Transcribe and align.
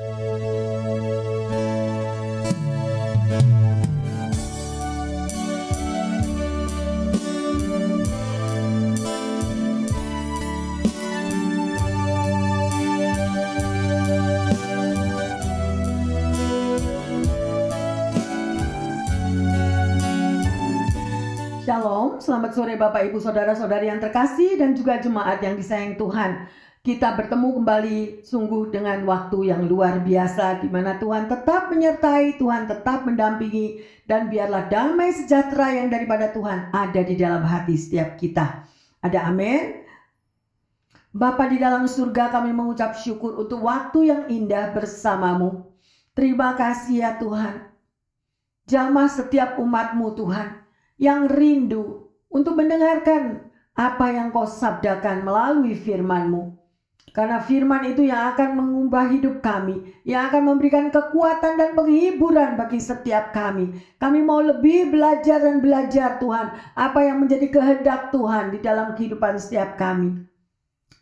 Shalom, 0.00 0.16
selamat 22.24 22.56
sore 22.56 22.80
Bapak 22.80 23.04
Ibu 23.12 23.20
Saudara-saudari 23.20 23.92
yang 23.92 24.00
terkasih 24.00 24.56
dan 24.56 24.72
juga 24.72 24.96
jemaat 24.96 25.44
yang 25.44 25.60
disayang 25.60 26.00
Tuhan. 26.00 26.48
Kita 26.80 27.12
bertemu 27.12 27.60
kembali 27.60 28.24
sungguh 28.24 28.72
dengan 28.72 29.04
waktu 29.04 29.52
yang 29.52 29.68
luar 29.68 30.00
biasa 30.00 30.64
di 30.64 30.68
mana 30.72 30.96
Tuhan 30.96 31.28
tetap 31.28 31.68
menyertai, 31.68 32.40
Tuhan 32.40 32.72
tetap 32.72 33.04
mendampingi 33.04 33.84
dan 34.08 34.32
biarlah 34.32 34.64
damai 34.72 35.12
sejahtera 35.12 35.76
yang 35.76 35.92
daripada 35.92 36.32
Tuhan 36.32 36.72
ada 36.72 37.04
di 37.04 37.20
dalam 37.20 37.44
hati 37.44 37.76
setiap 37.76 38.16
kita. 38.16 38.64
Ada 39.04 39.28
amin. 39.28 39.84
Bapa 41.12 41.52
di 41.52 41.60
dalam 41.60 41.84
surga 41.84 42.32
kami 42.32 42.56
mengucap 42.56 42.96
syukur 42.96 43.36
untuk 43.36 43.60
waktu 43.60 44.08
yang 44.08 44.22
indah 44.32 44.72
bersamamu. 44.72 45.68
Terima 46.16 46.56
kasih 46.56 47.04
ya 47.04 47.20
Tuhan. 47.20 47.60
Jamah 48.72 49.12
setiap 49.12 49.60
umatmu 49.60 50.16
Tuhan 50.16 50.64
yang 50.96 51.28
rindu 51.28 52.08
untuk 52.32 52.56
mendengarkan 52.56 53.52
apa 53.76 54.16
yang 54.16 54.32
kau 54.32 54.48
sabdakan 54.48 55.28
melalui 55.28 55.76
firman-Mu. 55.76 56.59
Karena 57.10 57.42
firman 57.42 57.82
itu 57.90 58.06
yang 58.06 58.34
akan 58.34 58.54
mengubah 58.54 59.10
hidup 59.10 59.42
kami, 59.42 59.82
yang 60.06 60.30
akan 60.30 60.54
memberikan 60.54 60.94
kekuatan 60.94 61.58
dan 61.58 61.74
penghiburan 61.74 62.54
bagi 62.54 62.78
setiap 62.78 63.34
kami. 63.34 63.74
Kami 63.98 64.22
mau 64.22 64.38
lebih 64.38 64.94
belajar 64.94 65.42
dan 65.42 65.58
belajar 65.58 66.22
Tuhan, 66.22 66.54
apa 66.78 67.00
yang 67.02 67.18
menjadi 67.18 67.50
kehendak 67.50 68.14
Tuhan 68.14 68.54
di 68.54 68.58
dalam 68.62 68.94
kehidupan 68.94 69.42
setiap 69.42 69.74
kami. 69.74 70.22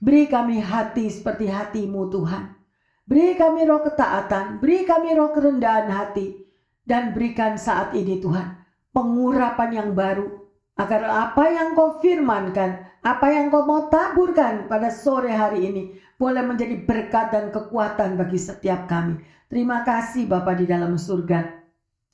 Beri 0.01 0.31
kami 0.31 0.65
hati 0.65 1.13
seperti 1.13 1.51
hatimu 1.51 2.09
Tuhan. 2.09 2.57
Beri 3.05 3.37
kami 3.37 3.69
roh 3.69 3.85
ketaatan, 3.85 4.65
beri 4.65 4.89
kami 4.89 5.13
roh 5.13 5.33
kerendahan 5.33 5.93
hati, 5.93 6.45
dan 6.89 7.13
berikan 7.13 7.61
saat 7.61 7.93
ini 7.93 8.17
Tuhan 8.17 8.59
pengurapan 8.99 9.71
yang 9.71 9.91
baru 9.95 10.38
agar 10.79 11.03
apa 11.11 11.45
yang 11.51 11.75
kau 11.75 11.99
firmankan, 11.99 12.87
apa 13.03 13.27
yang 13.35 13.51
kau 13.51 13.67
mau 13.67 13.91
taburkan 13.91 14.71
pada 14.71 14.95
sore 14.95 15.35
hari 15.35 15.67
ini 15.67 15.83
boleh 16.23 16.47
menjadi 16.47 16.79
berkat 16.87 17.35
dan 17.35 17.51
kekuatan 17.51 18.15
bagi 18.15 18.39
setiap 18.39 18.87
kami. 18.87 19.19
Terima 19.51 19.83
kasih 19.83 20.31
Bapa 20.31 20.55
di 20.55 20.71
dalam 20.71 20.95
surga. 20.95 21.59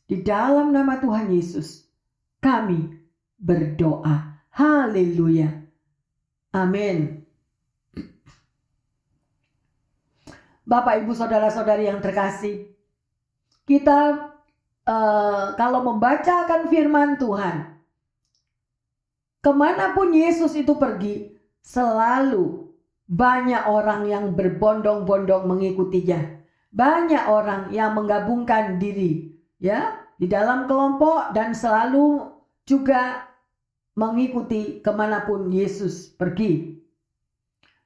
Di 0.04 0.20
dalam 0.24 0.72
nama 0.72 1.00
Tuhan 1.00 1.28
Yesus, 1.32 1.88
kami 2.40 2.92
berdoa. 3.36 4.40
Haleluya. 4.52 5.48
Amin. 6.56 7.24
Bapak, 10.64 11.04
Ibu, 11.04 11.12
Saudara-saudari 11.12 11.88
yang 11.88 12.00
terkasih, 12.00 12.72
kita 13.68 14.32
uh, 14.88 15.46
kalau 15.60 15.84
membacakan 15.84 16.72
firman 16.72 17.20
Tuhan, 17.20 17.73
ke 19.44 19.52
mana 19.52 19.92
pun 19.92 20.16
Yesus 20.16 20.56
itu 20.56 20.80
pergi, 20.80 21.36
selalu 21.60 22.64
banyak 23.04 23.68
orang 23.68 24.08
yang 24.08 24.24
berbondong-bondong 24.32 25.44
mengikutinya. 25.44 26.40
Banyak 26.72 27.28
orang 27.28 27.70
yang 27.70 27.92
menggabungkan 27.94 28.80
diri 28.82 29.36
ya 29.62 29.94
di 30.18 30.26
dalam 30.26 30.66
kelompok 30.66 31.30
dan 31.36 31.54
selalu 31.54 32.34
juga 32.66 33.28
mengikuti 33.94 34.82
ke 34.82 34.90
mana 34.90 35.22
pun 35.22 35.52
Yesus 35.54 36.10
pergi. 36.10 36.74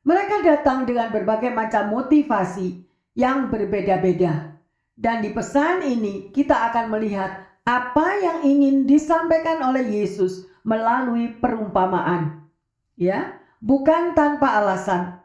Mereka 0.08 0.40
datang 0.40 0.88
dengan 0.88 1.12
berbagai 1.12 1.52
macam 1.52 1.92
motivasi 1.92 2.80
yang 3.12 3.52
berbeda-beda. 3.52 4.56
Dan 4.96 5.20
di 5.20 5.36
pesan 5.36 5.84
ini 5.84 6.32
kita 6.32 6.72
akan 6.72 6.88
melihat 6.96 7.44
apa 7.68 8.08
yang 8.24 8.40
ingin 8.40 8.88
disampaikan 8.88 9.60
oleh 9.60 9.84
Yesus 9.84 10.47
melalui 10.68 11.32
perumpamaan. 11.40 12.44
Ya, 13.00 13.40
bukan 13.64 14.12
tanpa 14.12 14.60
alasan. 14.60 15.24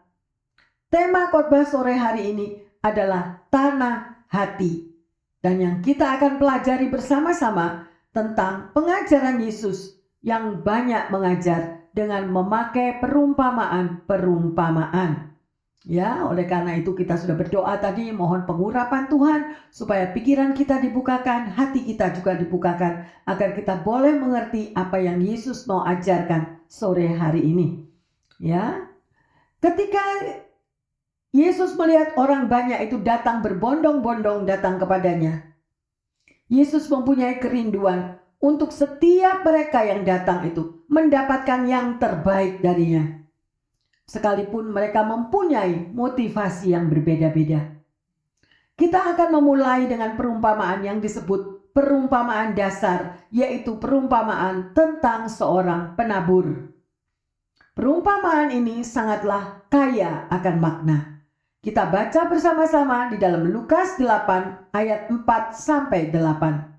Tema 0.88 1.28
khotbah 1.28 1.68
sore 1.68 2.00
hari 2.00 2.32
ini 2.32 2.64
adalah 2.80 3.44
tanah 3.52 4.24
hati. 4.32 4.88
Dan 5.44 5.60
yang 5.60 5.84
kita 5.84 6.16
akan 6.16 6.40
pelajari 6.40 6.88
bersama-sama 6.88 7.92
tentang 8.16 8.72
pengajaran 8.72 9.44
Yesus 9.44 10.00
yang 10.24 10.64
banyak 10.64 11.12
mengajar 11.12 11.84
dengan 11.92 12.32
memakai 12.32 13.04
perumpamaan-perumpamaan. 13.04 15.33
Ya, 15.84 16.24
oleh 16.24 16.48
karena 16.48 16.80
itu 16.80 16.96
kita 16.96 17.20
sudah 17.20 17.36
berdoa 17.36 17.76
tadi 17.76 18.08
mohon 18.16 18.48
pengurapan 18.48 19.12
Tuhan 19.12 19.52
supaya 19.68 20.16
pikiran 20.16 20.56
kita 20.56 20.80
dibukakan, 20.80 21.52
hati 21.52 21.84
kita 21.84 22.16
juga 22.16 22.40
dibukakan 22.40 23.04
agar 23.28 23.52
kita 23.52 23.84
boleh 23.84 24.16
mengerti 24.16 24.72
apa 24.80 24.96
yang 25.04 25.20
Yesus 25.20 25.68
mau 25.68 25.84
ajarkan 25.84 26.64
sore 26.72 27.12
hari 27.12 27.44
ini. 27.44 27.84
Ya. 28.40 28.88
Ketika 29.60 30.00
Yesus 31.36 31.76
melihat 31.76 32.16
orang 32.16 32.48
banyak 32.48 32.88
itu 32.88 33.04
datang 33.04 33.44
berbondong-bondong 33.44 34.48
datang 34.48 34.80
kepadanya. 34.80 35.52
Yesus 36.48 36.88
mempunyai 36.88 37.44
kerinduan 37.44 38.24
untuk 38.40 38.72
setiap 38.72 39.44
mereka 39.44 39.84
yang 39.84 40.08
datang 40.08 40.48
itu 40.48 40.88
mendapatkan 40.88 41.68
yang 41.68 42.00
terbaik 42.00 42.64
darinya 42.64 43.23
sekalipun 44.14 44.70
mereka 44.70 45.02
mempunyai 45.02 45.90
motivasi 45.90 46.78
yang 46.78 46.86
berbeda-beda. 46.86 47.82
Kita 48.78 49.18
akan 49.18 49.42
memulai 49.42 49.90
dengan 49.90 50.14
perumpamaan 50.14 50.86
yang 50.86 51.02
disebut 51.02 51.74
perumpamaan 51.74 52.54
dasar, 52.54 53.26
yaitu 53.34 53.82
perumpamaan 53.82 54.78
tentang 54.78 55.26
seorang 55.26 55.98
penabur. 55.98 56.70
Perumpamaan 57.74 58.54
ini 58.54 58.86
sangatlah 58.86 59.66
kaya 59.74 60.30
akan 60.30 60.56
makna. 60.62 60.98
Kita 61.64 61.90
baca 61.90 62.30
bersama-sama 62.30 63.10
di 63.10 63.18
dalam 63.18 63.50
Lukas 63.50 63.98
8 63.98 64.78
ayat 64.78 65.10
4 65.10 65.58
sampai 65.58 66.14
8. 66.14 66.70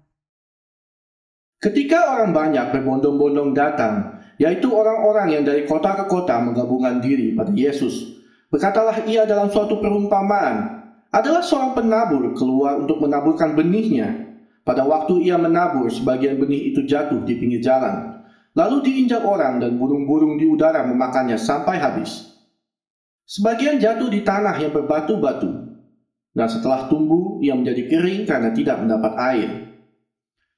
Ketika 1.59 2.15
orang 2.15 2.31
banyak 2.37 2.77
berbondong-bondong 2.77 3.56
datang, 3.56 4.22
yaitu 4.41 4.71
orang-orang 4.71 5.39
yang 5.39 5.43
dari 5.47 5.67
kota 5.67 5.95
ke 5.99 6.05
kota 6.11 6.41
menggabungkan 6.43 6.99
diri 6.99 7.34
pada 7.34 7.55
Yesus. 7.55 8.19
Berkatalah 8.50 9.06
ia 9.06 9.27
dalam 9.27 9.50
suatu 9.50 9.83
perumpamaan, 9.83 10.84
adalah 11.15 11.47
seorang 11.47 11.78
penabur 11.78 12.34
keluar 12.34 12.83
untuk 12.83 12.99
menaburkan 12.99 13.55
benihnya. 13.55 14.34
Pada 14.67 14.83
waktu 14.83 15.31
ia 15.31 15.39
menabur, 15.39 15.87
sebagian 15.87 16.41
benih 16.43 16.75
itu 16.75 16.83
jatuh 16.83 17.22
di 17.22 17.39
pinggir 17.39 17.62
jalan. 17.62 18.25
Lalu 18.55 18.87
diinjak 18.87 19.22
orang 19.22 19.62
dan 19.62 19.78
burung-burung 19.78 20.39
di 20.39 20.47
udara 20.47 20.83
memakannya 20.83 21.39
sampai 21.39 21.78
habis. 21.78 22.34
Sebagian 23.27 23.78
jatuh 23.78 24.11
di 24.11 24.27
tanah 24.27 24.59
yang 24.59 24.72
berbatu-batu. 24.75 25.75
Dan 26.34 26.49
setelah 26.51 26.91
tumbuh, 26.91 27.39
ia 27.39 27.55
menjadi 27.55 27.87
kering 27.87 28.27
karena 28.27 28.51
tidak 28.51 28.83
mendapat 28.83 29.12
air. 29.34 29.51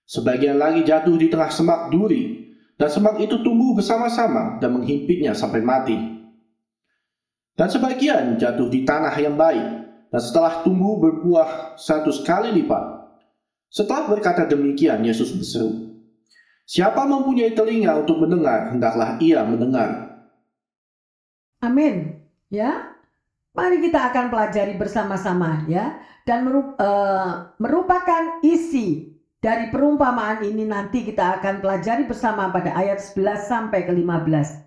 Sebagian 0.07 0.57
lagi 0.57 0.87
jatuh 0.87 1.19
di 1.19 1.27
tengah 1.29 1.51
semak 1.51 1.91
duri 1.91 2.46
dan 2.77 2.89
semak 2.93 3.17
itu 3.25 3.41
tumbuh 3.41 3.73
bersama-sama 3.73 4.61
dan 4.61 4.77
menghimpitnya 4.77 5.33
sampai 5.33 5.65
mati. 5.65 5.97
Dan 7.57 7.73
sebagian 7.73 8.37
jatuh 8.37 8.69
di 8.69 8.85
tanah 8.85 9.17
yang 9.17 9.33
baik, 9.33 9.67
dan 10.13 10.21
setelah 10.21 10.61
tumbuh 10.61 11.01
berbuah 11.01 11.81
satu 11.81 12.13
kali 12.21 12.53
lipat. 12.53 13.09
Setelah 13.73 14.13
berkata 14.13 14.45
demikian, 14.45 15.01
Yesus 15.01 15.33
berseru, 15.33 15.97
Siapa 16.67 17.09
mempunyai 17.09 17.57
telinga 17.57 17.97
untuk 17.97 18.21
mendengar, 18.27 18.75
hendaklah 18.75 19.17
ia 19.23 19.41
mendengar. 19.47 20.21
Amin. 21.65 22.21
Ya, 22.53 22.93
mari 23.57 23.81
kita 23.81 24.13
akan 24.13 24.29
pelajari 24.29 24.77
bersama-sama 24.77 25.65
ya, 25.71 25.97
dan 26.29 26.45
eh, 26.53 27.33
merupakan 27.57 28.43
isi 28.45 29.16
dari 29.41 29.69
perumpamaan 29.69 30.43
ini 30.43 30.65
nanti 30.65 31.05
kita 31.05 31.39
akan 31.41 31.61
pelajari 31.61 32.09
bersama 32.09 32.49
pada 32.49 32.73
ayat 32.73 32.99
11 32.99 33.47
sampai 33.47 33.85
ke 33.85 33.93
15. 33.93 34.65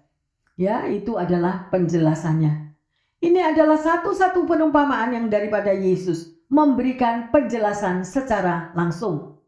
Ya, 0.59 0.85
itu 0.87 1.15
adalah 1.15 1.71
penjelasannya. 1.73 2.75
Ini 3.19 3.39
adalah 3.51 3.75
satu-satu 3.75 4.47
perumpamaan 4.47 5.11
yang 5.11 5.27
daripada 5.27 5.75
Yesus 5.75 6.39
memberikan 6.47 7.33
penjelasan 7.33 8.07
secara 8.07 8.71
langsung. 8.75 9.39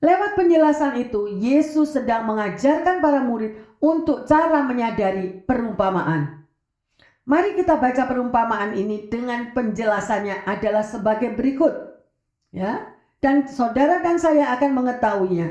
Lewat 0.00 0.32
penjelasan 0.38 0.96
itu, 0.96 1.28
Yesus 1.28 1.92
sedang 1.92 2.24
mengajarkan 2.24 3.04
para 3.04 3.20
murid 3.20 3.60
untuk 3.82 4.24
cara 4.24 4.64
menyadari 4.64 5.44
perumpamaan. 5.44 6.40
Mari 7.28 7.54
kita 7.54 7.76
baca 7.76 8.08
perumpamaan 8.08 8.72
ini 8.74 9.06
dengan 9.12 9.52
penjelasannya 9.52 10.48
adalah 10.48 10.82
sebagai 10.82 11.36
berikut. 11.36 11.72
Ya. 12.50 12.99
Dan 13.20 13.44
saudara 13.44 14.00
dan 14.00 14.16
saya 14.16 14.56
akan 14.56 14.80
mengetahuinya. 14.80 15.48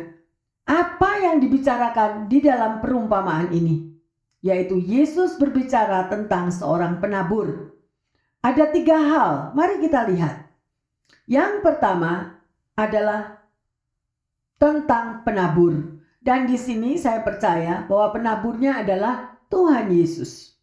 Apa 0.66 1.21
yang 1.21 1.38
dibicarakan 1.38 2.25
di 2.25 2.42
dalam 2.42 2.81
perumpamaan 2.81 3.54
ini? 3.54 3.94
Yaitu 4.42 4.81
Yesus 4.81 5.38
berbicara 5.38 6.10
tentang 6.10 6.50
seorang 6.50 6.98
penabur. 6.98 7.77
Ada 8.42 8.74
tiga 8.74 8.98
hal, 8.98 9.33
mari 9.54 9.77
kita 9.81 10.10
lihat. 10.10 10.50
Yang 11.30 11.62
pertama 11.62 12.42
adalah 12.74 13.45
tentang 14.57 15.21
penabur. 15.21 16.01
Dan 16.19 16.50
di 16.50 16.57
sini 16.57 16.98
saya 16.98 17.21
percaya 17.21 17.86
bahwa 17.86 18.18
penaburnya 18.18 18.81
adalah 18.81 19.38
Tuhan 19.50 19.94
Yesus. 19.94 20.57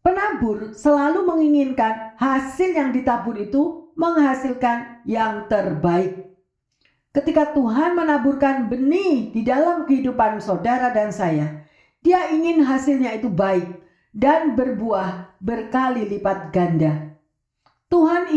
Penabur 0.00 0.72
selalu 0.72 1.24
menginginkan 1.24 2.16
hasil 2.16 2.72
yang 2.72 2.96
ditabur 2.96 3.36
itu 3.36 3.87
menghasilkan 3.98 5.02
yang 5.02 5.50
terbaik. 5.50 6.30
Ketika 7.10 7.50
Tuhan 7.50 7.98
menaburkan 7.98 8.70
benih 8.70 9.34
di 9.34 9.42
dalam 9.42 9.90
kehidupan 9.90 10.38
saudara 10.38 10.94
dan 10.94 11.10
saya, 11.10 11.66
Dia 11.98 12.30
ingin 12.30 12.62
hasilnya 12.62 13.18
itu 13.18 13.26
baik 13.26 13.82
dan 14.14 14.54
berbuah 14.54 15.34
berkali 15.42 16.06
lipat 16.06 16.54
ganda. 16.54 17.18
Tuhan 17.90 18.30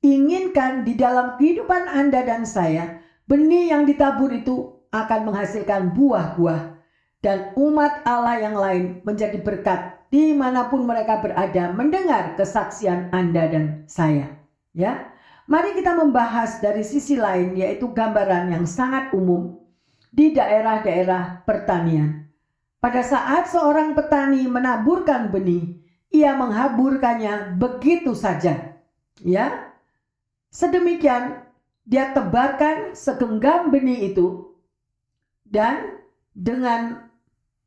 inginkan 0.00 0.88
di 0.88 0.96
dalam 0.96 1.36
kehidupan 1.36 1.92
Anda 1.92 2.24
dan 2.24 2.48
saya, 2.48 3.04
benih 3.28 3.68
yang 3.68 3.84
ditabur 3.84 4.32
itu 4.32 4.80
akan 4.96 5.28
menghasilkan 5.28 5.92
buah-buah, 5.92 6.72
dan 7.20 7.52
umat 7.54 8.00
Allah 8.08 8.40
yang 8.40 8.56
lain 8.56 9.04
menjadi 9.04 9.38
berkat 9.44 10.02
di 10.08 10.32
mana 10.32 10.72
pun 10.72 10.88
mereka 10.88 11.20
berada 11.20 11.72
mendengar 11.72 12.32
kesaksian 12.36 13.12
Anda 13.12 13.44
dan 13.48 13.64
saya. 13.88 14.41
Ya, 14.72 15.12
mari 15.44 15.76
kita 15.76 15.92
membahas 15.92 16.60
dari 16.64 16.80
sisi 16.80 17.20
lain 17.20 17.56
yaitu 17.60 17.92
gambaran 17.92 18.56
yang 18.56 18.64
sangat 18.64 19.12
umum 19.12 19.60
di 20.08 20.32
daerah-daerah 20.32 21.44
pertanian. 21.44 22.28
Pada 22.82 23.04
saat 23.04 23.46
seorang 23.46 23.94
petani 23.94 24.48
menaburkan 24.48 25.30
benih, 25.30 25.78
ia 26.10 26.34
menghaburkannya 26.34 27.54
begitu 27.56 28.16
saja. 28.16 28.74
Ya, 29.22 29.70
sedemikian 30.50 31.46
dia 31.86 32.10
tebarkan 32.10 32.96
segenggam 32.96 33.70
benih 33.70 34.12
itu 34.12 34.56
dan 35.46 36.00
dengan 36.32 37.12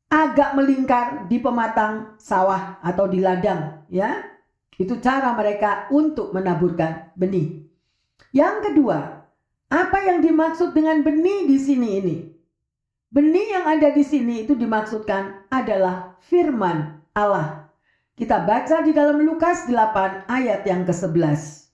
agak 0.10 0.58
melingkar 0.58 1.30
di 1.30 1.38
pematang 1.40 2.18
sawah 2.18 2.82
atau 2.82 3.06
di 3.08 3.24
ladang 3.24 3.86
ya. 3.88 4.35
Itu 4.76 5.00
cara 5.00 5.32
mereka 5.36 5.88
untuk 5.92 6.36
menaburkan 6.36 7.16
benih. 7.16 7.64
Yang 8.36 8.72
kedua, 8.72 9.24
apa 9.72 9.98
yang 10.04 10.20
dimaksud 10.20 10.76
dengan 10.76 11.00
benih 11.02 11.48
di 11.48 11.58
sini 11.58 11.90
ini? 12.04 12.18
Benih 13.16 13.48
yang 13.56 13.66
ada 13.80 13.96
di 13.96 14.04
sini 14.04 14.44
itu 14.44 14.60
dimaksudkan 14.60 15.48
adalah 15.48 16.20
firman 16.28 17.00
Allah. 17.16 17.72
Kita 18.16 18.44
baca 18.44 18.84
di 18.84 18.92
dalam 18.92 19.24
Lukas 19.24 19.68
8 19.68 20.28
ayat 20.28 20.68
yang 20.68 20.84
ke-11. 20.84 21.72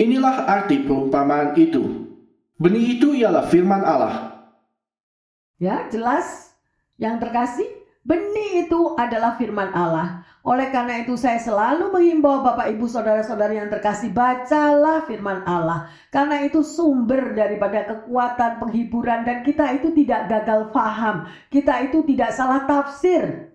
Inilah 0.00 0.48
arti 0.48 0.80
perumpamaan 0.80 1.52
itu. 1.60 2.08
Benih 2.56 2.96
itu 2.96 3.12
ialah 3.16 3.44
firman 3.48 3.84
Allah. 3.84 4.44
Ya, 5.60 5.84
jelas 5.92 6.56
yang 6.96 7.20
terkasih, 7.20 7.68
benih 8.04 8.64
itu 8.64 8.96
adalah 8.96 9.36
firman 9.36 9.72
Allah. 9.76 10.24
Oleh 10.40 10.72
karena 10.72 11.04
itu 11.04 11.20
saya 11.20 11.36
selalu 11.36 11.92
menghimbau 11.92 12.40
Bapak 12.40 12.72
Ibu 12.72 12.88
Saudara-saudari 12.88 13.60
yang 13.60 13.68
terkasih 13.68 14.08
bacalah 14.08 15.04
firman 15.04 15.44
Allah. 15.44 15.92
Karena 16.08 16.40
itu 16.40 16.64
sumber 16.64 17.36
daripada 17.36 17.84
kekuatan 17.84 18.56
penghiburan 18.56 19.28
dan 19.28 19.44
kita 19.44 19.68
itu 19.76 19.92
tidak 19.92 20.32
gagal 20.32 20.72
faham. 20.72 21.28
Kita 21.52 21.84
itu 21.84 22.00
tidak 22.08 22.32
salah 22.32 22.64
tafsir. 22.64 23.52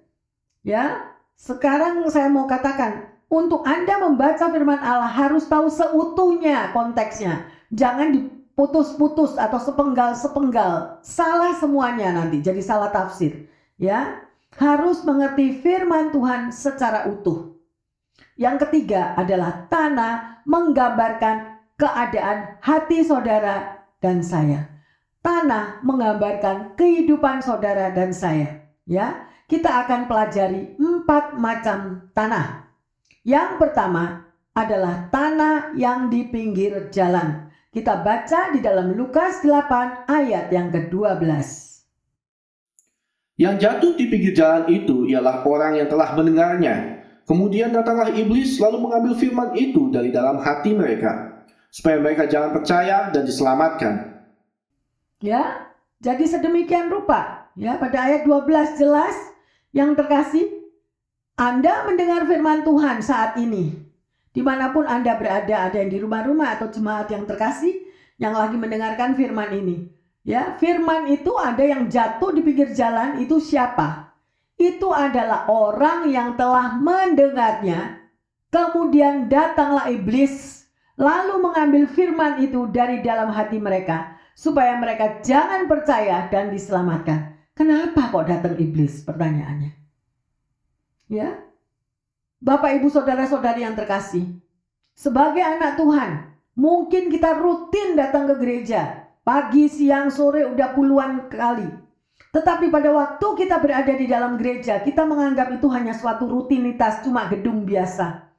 Ya, 0.62 1.10
sekarang 1.34 2.06
saya 2.14 2.30
mau 2.30 2.46
katakan 2.46 3.10
untuk 3.34 3.66
Anda 3.66 3.98
membaca 3.98 4.46
firman 4.54 4.78
Allah 4.78 5.10
harus 5.10 5.50
tahu 5.50 5.66
seutuhnya 5.74 6.70
konteksnya. 6.70 7.50
Jangan 7.74 8.14
di 8.14 8.30
putus-putus 8.54 9.36
atau 9.36 9.58
sepenggal-sepenggal. 9.58 11.04
Salah 11.04 11.58
semuanya 11.58 12.14
nanti 12.14 12.40
jadi 12.46 12.62
salah 12.62 12.94
tafsir. 12.94 13.50
Ya, 13.76 14.24
harus 14.56 15.04
mengerti 15.04 15.60
firman 15.60 16.14
Tuhan 16.14 16.54
secara 16.54 17.10
utuh. 17.12 17.56
Yang 18.36 18.68
ketiga 18.68 19.16
adalah 19.16 19.68
tanah 19.72 20.44
menggambarkan 20.48 21.66
keadaan 21.76 22.60
hati 22.64 23.04
saudara 23.04 23.88
dan 24.00 24.24
saya. 24.24 24.68
Tanah 25.24 25.82
menggambarkan 25.82 26.78
kehidupan 26.78 27.42
saudara 27.42 27.90
dan 27.92 28.14
saya. 28.14 28.70
Ya, 28.86 29.26
kita 29.50 29.88
akan 29.88 30.06
pelajari 30.06 30.78
empat 30.78 31.34
macam 31.40 32.12
tanah. 32.14 32.70
Yang 33.26 33.58
pertama 33.58 34.30
adalah 34.54 35.10
tanah 35.10 35.74
yang 35.74 36.14
di 36.14 36.30
pinggir 36.30 36.94
jalan. 36.94 37.50
Kita 37.74 38.06
baca 38.06 38.56
di 38.56 38.64
dalam 38.64 38.96
Lukas 38.96 39.44
8 39.44 40.08
ayat 40.08 40.48
yang 40.54 40.72
ke-12. 40.72 41.65
Yang 43.36 43.56
jatuh 43.68 43.92
di 44.00 44.06
pinggir 44.08 44.32
jalan 44.32 44.64
itu 44.72 45.12
ialah 45.12 45.44
orang 45.44 45.76
yang 45.76 45.92
telah 45.92 46.16
mendengarnya. 46.16 47.04
Kemudian 47.28 47.76
datanglah 47.76 48.14
iblis 48.16 48.56
lalu 48.64 48.88
mengambil 48.88 49.18
firman 49.18 49.52
itu 49.60 49.92
dari 49.92 50.14
dalam 50.14 50.40
hati 50.40 50.72
mereka, 50.72 51.44
supaya 51.68 52.00
mereka 52.00 52.30
jangan 52.30 52.56
percaya 52.56 53.12
dan 53.12 53.28
diselamatkan. 53.28 53.94
Ya, 55.20 55.74
jadi 56.00 56.22
sedemikian 56.22 56.88
rupa. 56.88 57.52
Ya, 57.58 57.76
pada 57.76 58.08
ayat 58.08 58.24
12 58.24 58.80
jelas 58.80 59.16
yang 59.76 59.98
terkasih, 59.98 60.48
Anda 61.36 61.84
mendengar 61.90 62.24
firman 62.30 62.64
Tuhan 62.64 63.04
saat 63.04 63.36
ini. 63.42 63.84
Di 64.32 64.44
mana 64.44 64.72
pun 64.76 64.88
Anda 64.88 65.16
berada, 65.16 65.72
ada 65.72 65.76
yang 65.80 65.92
di 65.92 66.00
rumah-rumah 66.00 66.60
atau 66.60 66.68
jemaat 66.68 67.08
yang 67.12 67.24
terkasih 67.24 67.84
yang 68.16 68.36
lagi 68.36 68.56
mendengarkan 68.56 69.16
firman 69.16 69.52
ini. 69.56 69.95
Ya, 70.26 70.58
firman 70.58 71.06
itu 71.06 71.38
ada 71.38 71.62
yang 71.62 71.86
jatuh 71.86 72.34
di 72.34 72.42
pinggir 72.42 72.74
jalan 72.74 73.22
itu 73.22 73.38
siapa? 73.38 74.18
Itu 74.58 74.90
adalah 74.90 75.46
orang 75.46 76.10
yang 76.10 76.34
telah 76.34 76.82
mendengarnya. 76.82 78.10
Kemudian 78.50 79.30
datanglah 79.30 79.86
iblis 79.94 80.66
lalu 80.98 81.46
mengambil 81.46 81.86
firman 81.92 82.42
itu 82.42 82.66
dari 82.72 83.06
dalam 83.06 83.30
hati 83.30 83.62
mereka 83.62 84.18
supaya 84.34 84.80
mereka 84.82 85.22
jangan 85.22 85.70
percaya 85.70 86.26
dan 86.34 86.50
diselamatkan. 86.50 87.38
Kenapa 87.54 88.10
kok 88.10 88.26
datang 88.26 88.58
iblis? 88.58 89.06
Pertanyaannya. 89.06 89.72
Ya, 91.06 91.46
Bapak, 92.42 92.82
Ibu, 92.82 92.90
Saudara-saudari 92.90 93.62
yang 93.64 93.78
terkasih, 93.78 94.42
sebagai 94.98 95.42
anak 95.42 95.78
Tuhan, 95.78 96.34
mungkin 96.58 97.14
kita 97.14 97.38
rutin 97.38 97.94
datang 97.94 98.30
ke 98.30 98.36
gereja, 98.42 99.05
pagi, 99.26 99.66
siang, 99.66 100.14
sore, 100.14 100.46
udah 100.46 100.78
puluhan 100.78 101.28
kali. 101.28 101.66
Tetapi 102.30 102.70
pada 102.70 102.94
waktu 102.94 103.28
kita 103.42 103.58
berada 103.58 103.94
di 103.98 104.06
dalam 104.06 104.38
gereja, 104.38 104.86
kita 104.86 105.04
menganggap 105.04 105.50
itu 105.58 105.66
hanya 105.74 105.98
suatu 105.98 106.30
rutinitas, 106.30 107.02
cuma 107.02 107.26
gedung 107.28 107.66
biasa. 107.66 108.30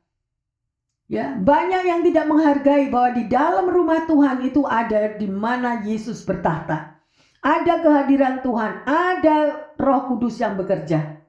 Ya, 1.11 1.35
banyak 1.35 1.83
yang 1.87 2.01
tidak 2.07 2.27
menghargai 2.31 2.91
bahwa 2.91 3.11
di 3.15 3.25
dalam 3.27 3.67
rumah 3.67 4.07
Tuhan 4.07 4.47
itu 4.47 4.63
ada 4.67 5.19
di 5.19 5.27
mana 5.27 5.83
Yesus 5.83 6.23
bertahta. 6.23 6.99
Ada 7.43 7.79
kehadiran 7.79 8.43
Tuhan, 8.43 8.87
ada 8.87 9.71
Roh 9.79 10.03
Kudus 10.11 10.39
yang 10.43 10.59
bekerja. 10.59 11.23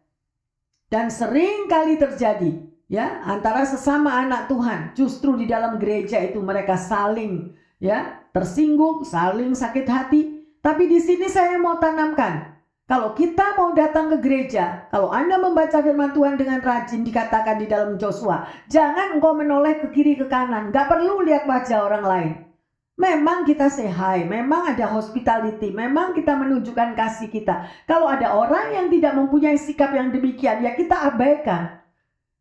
Dan 0.88 1.12
sering 1.12 1.68
kali 1.68 2.00
terjadi 2.00 2.68
ya 2.88 3.20
antara 3.28 3.68
sesama 3.68 4.16
anak 4.24 4.48
Tuhan 4.48 4.96
justru 4.96 5.36
di 5.36 5.46
dalam 5.46 5.76
gereja 5.76 6.24
itu 6.24 6.40
mereka 6.40 6.80
saling 6.80 7.52
ya 7.84 8.24
tersinggung 8.38 9.02
saling 9.02 9.58
sakit 9.58 9.90
hati 9.90 10.46
tapi 10.62 10.86
di 10.86 11.02
sini 11.02 11.26
saya 11.26 11.58
mau 11.58 11.82
tanamkan 11.82 12.54
kalau 12.86 13.18
kita 13.18 13.58
mau 13.58 13.74
datang 13.74 14.14
ke 14.14 14.22
gereja 14.22 14.86
kalau 14.94 15.10
anda 15.10 15.42
membaca 15.42 15.82
firman 15.82 16.14
Tuhan 16.14 16.38
dengan 16.38 16.62
rajin 16.62 17.02
dikatakan 17.02 17.58
di 17.58 17.66
dalam 17.66 17.98
Joshua 17.98 18.46
jangan 18.70 19.18
engkau 19.18 19.34
menoleh 19.34 19.82
ke 19.82 19.90
kiri 19.90 20.14
ke 20.22 20.30
kanan 20.30 20.70
nggak 20.70 20.86
perlu 20.86 21.26
lihat 21.26 21.50
wajah 21.50 21.82
orang 21.82 22.06
lain 22.06 22.34
Memang 22.98 23.46
kita 23.46 23.70
hi, 23.70 24.26
memang 24.26 24.74
ada 24.74 24.90
hospitality, 24.90 25.70
memang 25.70 26.18
kita 26.18 26.34
menunjukkan 26.34 26.98
kasih 26.98 27.30
kita. 27.30 27.70
Kalau 27.86 28.10
ada 28.10 28.34
orang 28.34 28.74
yang 28.74 28.90
tidak 28.90 29.14
mempunyai 29.14 29.54
sikap 29.54 29.94
yang 29.94 30.10
demikian, 30.10 30.66
ya 30.66 30.74
kita 30.74 31.14
abaikan. 31.14 31.78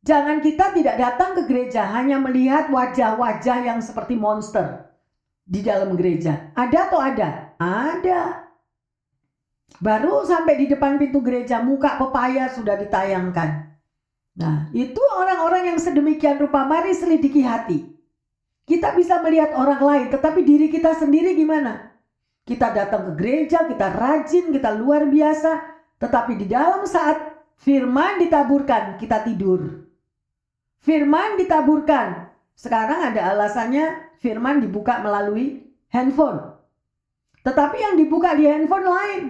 Jangan 0.00 0.40
kita 0.40 0.72
tidak 0.72 0.96
datang 0.96 1.36
ke 1.36 1.44
gereja 1.44 1.84
hanya 1.92 2.16
melihat 2.16 2.72
wajah-wajah 2.72 3.68
yang 3.68 3.84
seperti 3.84 4.16
monster 4.16 4.85
di 5.46 5.62
dalam 5.62 5.94
gereja. 5.94 6.50
Ada 6.58 6.90
atau 6.90 6.98
ada? 6.98 7.54
Ada. 7.56 8.20
Baru 9.78 10.26
sampai 10.26 10.58
di 10.58 10.66
depan 10.66 10.98
pintu 10.98 11.22
gereja 11.22 11.62
muka 11.62 11.94
pepaya 11.96 12.50
sudah 12.50 12.74
ditayangkan. 12.74 13.78
Nah, 14.36 14.68
itu 14.74 15.00
orang-orang 15.16 15.72
yang 15.72 15.78
sedemikian 15.80 16.36
rupa 16.36 16.66
mari 16.66 16.92
selidiki 16.92 17.40
hati. 17.40 17.86
Kita 18.66 18.92
bisa 18.98 19.22
melihat 19.22 19.54
orang 19.54 19.78
lain, 19.80 20.06
tetapi 20.10 20.42
diri 20.42 20.66
kita 20.68 20.98
sendiri 20.98 21.38
gimana? 21.38 21.94
Kita 22.42 22.74
datang 22.74 23.10
ke 23.10 23.12
gereja, 23.14 23.64
kita 23.64 23.94
rajin, 23.94 24.50
kita 24.50 24.74
luar 24.74 25.06
biasa, 25.06 25.62
tetapi 26.02 26.34
di 26.34 26.46
dalam 26.50 26.82
saat 26.84 27.16
firman 27.62 28.18
ditaburkan, 28.20 28.98
kita 28.98 29.22
tidur. 29.22 29.86
Firman 30.82 31.38
ditaburkan. 31.38 32.28
Sekarang 32.56 33.12
ada 33.12 33.34
alasannya 33.34 34.05
firman 34.20 34.64
dibuka 34.64 35.00
melalui 35.00 35.66
handphone. 35.92 36.56
Tetapi 37.46 37.76
yang 37.78 37.94
dibuka 37.94 38.34
di 38.34 38.44
handphone 38.50 38.86
lain. 38.86 39.22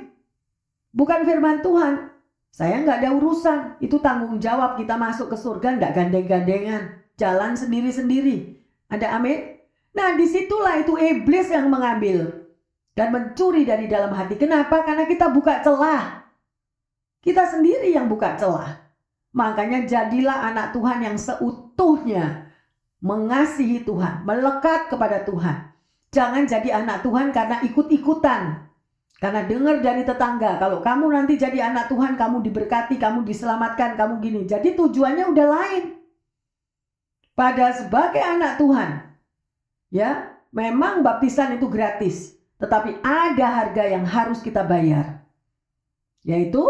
Bukan 0.97 1.29
firman 1.29 1.61
Tuhan. 1.61 2.09
Saya 2.49 2.81
nggak 2.81 3.05
ada 3.05 3.11
urusan. 3.13 3.59
Itu 3.85 4.01
tanggung 4.01 4.41
jawab 4.41 4.81
kita 4.81 4.97
masuk 4.97 5.29
ke 5.29 5.37
surga 5.37 5.77
nggak 5.77 5.93
gandeng-gandengan. 5.93 7.05
Jalan 7.21 7.53
sendiri-sendiri. 7.53 8.57
Ada 8.89 9.21
amin? 9.21 9.61
Nah 9.93 10.17
di 10.17 10.25
situlah 10.25 10.81
itu 10.81 10.97
iblis 10.97 11.53
yang 11.53 11.69
mengambil. 11.69 12.49
Dan 12.97 13.13
mencuri 13.13 13.69
dari 13.69 13.85
dalam 13.93 14.17
hati. 14.17 14.41
Kenapa? 14.41 14.81
Karena 14.81 15.05
kita 15.05 15.29
buka 15.29 15.61
celah. 15.61 16.25
Kita 17.21 17.45
sendiri 17.45 17.93
yang 17.93 18.09
buka 18.09 18.41
celah. 18.41 18.81
Makanya 19.37 19.85
jadilah 19.85 20.49
anak 20.49 20.73
Tuhan 20.73 21.05
yang 21.05 21.17
seutuhnya 21.21 22.46
mengasihi 23.07 23.87
Tuhan, 23.87 24.27
melekat 24.27 24.91
kepada 24.91 25.23
Tuhan. 25.23 25.71
Jangan 26.11 26.43
jadi 26.51 26.83
anak 26.83 27.07
Tuhan 27.07 27.31
karena 27.31 27.63
ikut-ikutan. 27.63 28.67
Karena 29.17 29.49
dengar 29.49 29.81
dari 29.81 30.05
tetangga, 30.05 30.61
kalau 30.61 30.85
kamu 30.85 31.09
nanti 31.09 31.41
jadi 31.41 31.73
anak 31.73 31.89
Tuhan, 31.89 32.21
kamu 32.21 32.45
diberkati, 32.45 33.01
kamu 33.01 33.25
diselamatkan, 33.25 33.97
kamu 33.97 34.21
gini. 34.21 34.41
Jadi 34.45 34.77
tujuannya 34.77 35.25
udah 35.33 35.47
lain. 35.47 35.85
Pada 37.33 37.73
sebagai 37.73 38.21
anak 38.21 38.61
Tuhan, 38.61 39.09
ya, 39.89 40.37
memang 40.53 41.01
baptisan 41.01 41.57
itu 41.57 41.65
gratis, 41.65 42.37
tetapi 42.61 43.01
ada 43.01 43.47
harga 43.65 43.85
yang 43.89 44.05
harus 44.05 44.45
kita 44.45 44.61
bayar. 44.69 45.25
Yaitu 46.21 46.65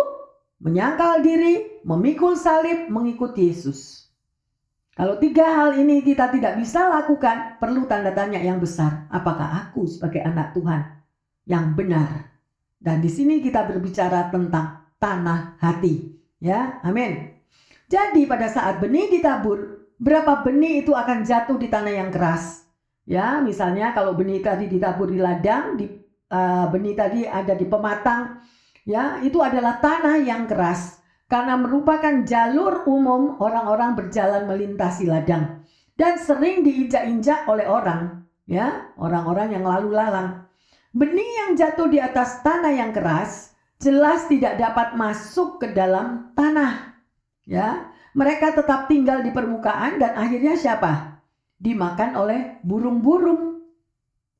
menyangkal 0.63 1.27
diri, 1.27 1.83
memikul 1.83 2.39
salib, 2.39 2.87
mengikuti 2.87 3.51
Yesus. 3.51 4.06
Kalau 4.97 5.21
tiga 5.21 5.45
hal 5.45 5.77
ini 5.77 6.01
kita 6.01 6.33
tidak 6.33 6.57
bisa 6.57 6.89
lakukan, 6.89 7.61
perlu 7.61 7.85
tanda 7.85 8.17
tanya 8.17 8.41
yang 8.41 8.57
besar. 8.57 9.05
Apakah 9.13 9.69
aku 9.69 9.85
sebagai 9.85 10.25
anak 10.25 10.57
Tuhan 10.57 11.05
yang 11.45 11.77
benar? 11.77 12.33
Dan 12.81 13.05
di 13.05 13.13
sini 13.13 13.45
kita 13.45 13.69
berbicara 13.69 14.33
tentang 14.33 14.89
tanah 14.97 15.61
hati. 15.61 16.17
Ya, 16.41 16.81
amin. 16.81 17.29
Jadi 17.93 18.25
pada 18.25 18.49
saat 18.49 18.81
benih 18.81 19.13
ditabur, 19.13 19.85
berapa 20.01 20.41
benih 20.41 20.81
itu 20.81 20.97
akan 20.97 21.29
jatuh 21.29 21.61
di 21.61 21.69
tanah 21.69 21.93
yang 21.93 22.09
keras. 22.09 22.65
Ya, 23.05 23.45
misalnya 23.45 23.93
kalau 23.93 24.17
benih 24.17 24.41
tadi 24.41 24.65
ditabur 24.65 25.13
di 25.13 25.21
ladang, 25.21 25.77
di 25.77 25.93
uh, 26.33 26.73
benih 26.73 26.97
tadi 26.97 27.21
ada 27.29 27.53
di 27.53 27.69
pematang, 27.69 28.41
ya, 28.89 29.21
itu 29.21 29.45
adalah 29.45 29.77
tanah 29.77 30.25
yang 30.25 30.49
keras 30.49 31.05
karena 31.27 31.59
merupakan 31.59 32.23
jalur 32.23 32.87
umum 32.87 33.39
orang-orang 33.43 33.99
berjalan 33.99 34.47
melintasi 34.47 35.11
ladang 35.11 35.67
dan 35.99 36.21
sering 36.21 36.63
diinjak-injak 36.63 37.49
oleh 37.51 37.67
orang, 37.67 38.29
ya, 38.47 38.95
orang-orang 39.01 39.57
yang 39.59 39.65
lalu 39.67 39.97
lalang. 39.97 40.47
Benih 40.97 41.29
yang 41.45 41.51
jatuh 41.59 41.91
di 41.91 42.01
atas 42.01 42.41
tanah 42.41 42.73
yang 42.73 42.93
keras 42.95 43.53
jelas 43.77 44.25
tidak 44.29 44.57
dapat 44.57 44.97
masuk 44.97 45.61
ke 45.61 45.73
dalam 45.77 46.33
tanah. 46.33 46.97
Ya, 47.45 47.93
mereka 48.17 48.57
tetap 48.57 48.89
tinggal 48.89 49.21
di 49.21 49.31
permukaan 49.31 50.01
dan 50.01 50.17
akhirnya 50.17 50.57
siapa? 50.57 51.21
Dimakan 51.61 52.17
oleh 52.17 52.61
burung-burung. 52.65 53.61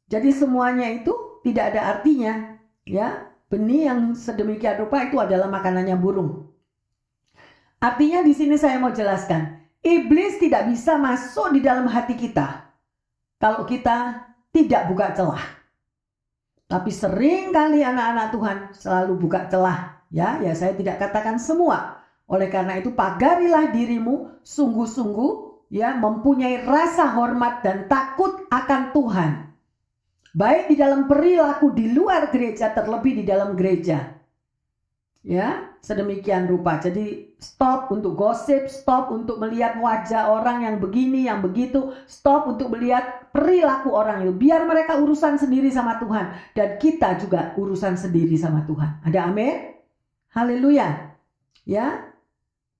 Jadi 0.07 0.31
semuanya 0.31 0.87
itu 0.93 1.43
tidak 1.43 1.75
ada 1.75 1.99
artinya, 1.99 2.57
ya. 2.87 3.33
Benih 3.47 3.87
yang 3.87 4.19
sedemikian 4.19 4.83
rupa 4.83 5.07
itu 5.07 5.23
adalah 5.23 5.47
makanannya 5.47 5.95
burung. 5.95 6.51
Artinya 7.77 8.25
di 8.25 8.33
sini 8.33 8.57
saya 8.57 8.81
mau 8.81 8.93
jelaskan, 8.93 9.61
iblis 9.85 10.41
tidak 10.41 10.73
bisa 10.73 10.97
masuk 10.97 11.53
di 11.53 11.61
dalam 11.61 11.85
hati 11.87 12.17
kita 12.17 12.67
kalau 13.37 13.69
kita 13.69 14.25
tidak 14.49 14.89
buka 14.89 15.13
celah. 15.13 15.45
Tapi 16.67 16.91
sering 16.91 17.55
kali 17.55 17.85
anak-anak 17.85 18.27
Tuhan 18.33 18.59
selalu 18.75 19.15
buka 19.21 19.47
celah. 19.47 20.03
Ya, 20.11 20.41
ya 20.43 20.57
saya 20.57 20.75
tidak 20.75 20.99
katakan 20.99 21.39
semua. 21.39 22.03
Oleh 22.27 22.51
karena 22.51 22.81
itu 22.81 22.91
pagarilah 22.91 23.71
dirimu 23.71 24.43
sungguh-sungguh 24.43 25.63
ya 25.71 25.95
mempunyai 25.95 26.67
rasa 26.67 27.15
hormat 27.15 27.63
dan 27.63 27.87
takut 27.87 28.49
akan 28.51 28.83
Tuhan. 28.91 29.31
Baik 30.35 30.75
di 30.75 30.77
dalam 30.81 31.07
perilaku 31.07 31.71
di 31.71 31.93
luar 31.95 32.35
gereja 32.35 32.75
terlebih 32.75 33.23
di 33.23 33.25
dalam 33.25 33.55
gereja. 33.55 34.16
Ya, 35.27 35.75
sedemikian 35.83 36.47
rupa. 36.47 36.79
Jadi 36.79 37.35
stop 37.43 37.91
untuk 37.91 38.15
gosip, 38.15 38.71
stop 38.71 39.11
untuk 39.11 39.43
melihat 39.43 39.75
wajah 39.83 40.31
orang 40.31 40.63
yang 40.63 40.79
begini, 40.79 41.27
yang 41.27 41.43
begitu, 41.43 41.91
stop 42.07 42.47
untuk 42.47 42.71
melihat 42.71 43.27
perilaku 43.35 43.91
orang 43.91 44.23
itu. 44.23 44.31
Biar 44.31 44.63
mereka 44.71 45.03
urusan 45.03 45.35
sendiri 45.35 45.67
sama 45.75 45.99
Tuhan 45.99 46.31
dan 46.55 46.79
kita 46.79 47.19
juga 47.19 47.51
urusan 47.59 47.99
sendiri 47.99 48.39
sama 48.39 48.63
Tuhan. 48.71 49.03
Ada 49.03 49.27
amin? 49.27 49.75
Haleluya. 50.31 51.19
Ya. 51.67 52.07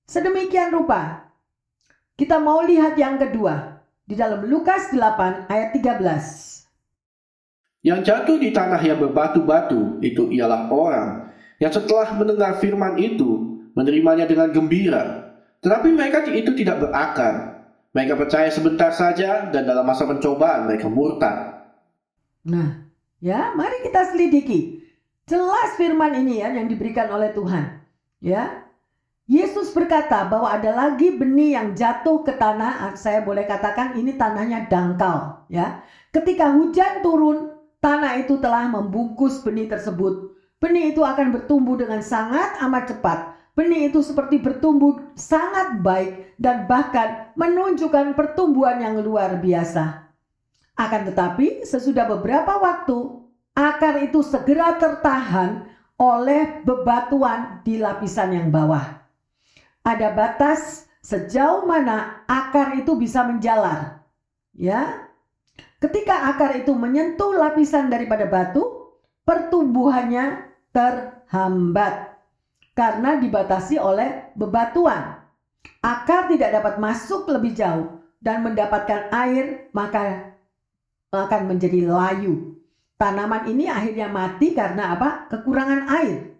Sedemikian 0.07 0.71
rupa. 0.71 1.27
Kita 2.15 2.39
mau 2.39 2.63
lihat 2.63 2.95
yang 2.95 3.19
kedua 3.19 3.83
di 4.07 4.15
dalam 4.15 4.47
Lukas 4.47 4.95
8 4.95 5.51
ayat 5.51 5.75
13. 5.75 6.63
Yang 7.83 7.99
jatuh 8.07 8.39
di 8.39 8.55
tanah 8.55 8.79
yang 8.79 9.03
berbatu-batu 9.03 9.99
itu 9.99 10.31
ialah 10.31 10.71
orang 10.71 11.26
yang 11.57 11.73
setelah 11.73 12.13
mendengar 12.13 12.61
firman 12.61 12.97
itu 13.01 13.61
menerimanya 13.73 14.25
dengan 14.29 14.49
gembira. 14.53 15.33
Tetapi 15.61 15.89
mereka 15.93 16.25
itu 16.29 16.53
tidak 16.53 16.81
berakar. 16.85 17.65
Mereka 17.93 18.13
percaya 18.13 18.49
sebentar 18.53 18.93
saja 18.93 19.49
dan 19.49 19.65
dalam 19.65 19.81
masa 19.81 20.05
pencobaan 20.05 20.69
mereka 20.69 20.85
murtad. 20.85 21.65
Nah, 22.45 22.85
ya, 23.17 23.57
mari 23.57 23.81
kita 23.81 24.13
selidiki. 24.13 24.85
Jelas 25.25 25.75
firman 25.75 26.13
ini 26.13 26.39
ya 26.45 26.53
yang 26.53 26.69
diberikan 26.69 27.09
oleh 27.09 27.33
Tuhan. 27.33 27.81
Ya. 28.21 28.69
Yesus 29.27 29.75
berkata 29.75 30.23
bahwa 30.23 30.47
ada 30.47 30.71
lagi 30.71 31.11
benih 31.11 31.59
yang 31.59 31.75
jatuh 31.75 32.23
ke 32.23 32.31
tanah, 32.39 32.95
saya 32.95 33.25
boleh 33.27 33.43
katakan 33.43 33.99
ini 33.99 34.15
tanahnya 34.15 34.71
dangkal, 34.71 35.43
ya. 35.51 35.83
Ketika 36.15 36.55
hujan 36.55 37.03
turun, 37.03 37.51
tanah 37.83 38.23
itu 38.23 38.39
telah 38.39 38.71
membungkus 38.71 39.43
benih 39.43 39.67
tersebut 39.67 40.36
Benih 40.57 40.93
itu 40.93 41.05
akan 41.05 41.33
bertumbuh 41.33 41.77
dengan 41.77 42.01
sangat 42.01 42.57
amat 42.65 42.89
cepat. 42.89 43.19
Benih 43.53 43.89
itu 43.89 44.05
seperti 44.05 44.37
bertumbuh 44.41 45.13
sangat 45.17 45.81
baik 45.81 46.37
dan 46.37 46.69
bahkan 46.69 47.33
menunjukkan 47.33 48.13
pertumbuhan 48.13 48.81
yang 48.81 49.01
luar 49.01 49.37
biasa. 49.41 50.05
Akan 50.77 51.09
tetapi, 51.09 51.65
sesudah 51.65 52.05
beberapa 52.05 52.61
waktu, 52.61 53.25
akar 53.57 54.05
itu 54.05 54.21
segera 54.21 54.77
tertahan 54.77 55.65
oleh 55.97 56.61
bebatuan 56.61 57.65
di 57.65 57.81
lapisan 57.81 58.29
yang 58.29 58.53
bawah. 58.53 59.01
Ada 59.81 60.13
batas 60.13 60.85
sejauh 61.01 61.65
mana 61.65 62.21
akar 62.29 62.77
itu 62.77 62.93
bisa 62.93 63.25
menjalar. 63.25 64.05
Ya. 64.53 65.09
Ketika 65.81 66.29
akar 66.29 66.61
itu 66.61 66.77
menyentuh 66.77 67.33
lapisan 67.33 67.89
daripada 67.89 68.29
batu, 68.29 68.76
pertumbuhannya 69.27 70.47
terhambat 70.71 72.15
karena 72.71 73.19
dibatasi 73.19 73.75
oleh 73.75 74.31
bebatuan. 74.39 75.19
Akar 75.83 76.31
tidak 76.31 76.55
dapat 76.55 76.79
masuk 76.79 77.27
lebih 77.27 77.51
jauh 77.51 77.99
dan 78.23 78.47
mendapatkan 78.47 79.11
air, 79.11 79.67
maka 79.75 80.31
akan 81.11 81.51
menjadi 81.51 81.83
layu. 81.91 82.55
Tanaman 82.95 83.51
ini 83.51 83.67
akhirnya 83.67 84.07
mati 84.09 84.55
karena 84.55 84.95
apa? 84.95 85.27
Kekurangan 85.29 85.91
air. 85.91 86.33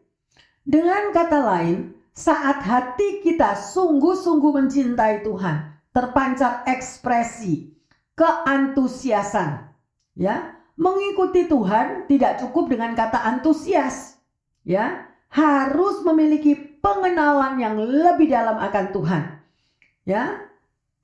Dengan 0.63 1.11
kata 1.13 1.39
lain, 1.43 1.93
saat 2.17 2.65
hati 2.65 3.21
kita 3.21 3.53
sungguh-sungguh 3.53 4.51
mencintai 4.57 5.21
Tuhan, 5.21 5.57
terpancar 5.93 6.65
ekspresi 6.65 7.77
keantusiasan, 8.17 9.69
ya, 10.17 10.56
mengikuti 10.77 11.49
Tuhan 11.49 12.05
tidak 12.05 12.39
cukup 12.45 12.69
dengan 12.71 12.93
kata 12.93 13.17
antusias 13.25 14.21
ya 14.61 15.09
harus 15.33 16.05
memiliki 16.05 16.55
pengenalan 16.79 17.59
yang 17.59 17.75
lebih 17.75 18.31
dalam 18.31 18.55
akan 18.61 18.85
Tuhan. 18.95 19.23
Ya. 20.07 20.47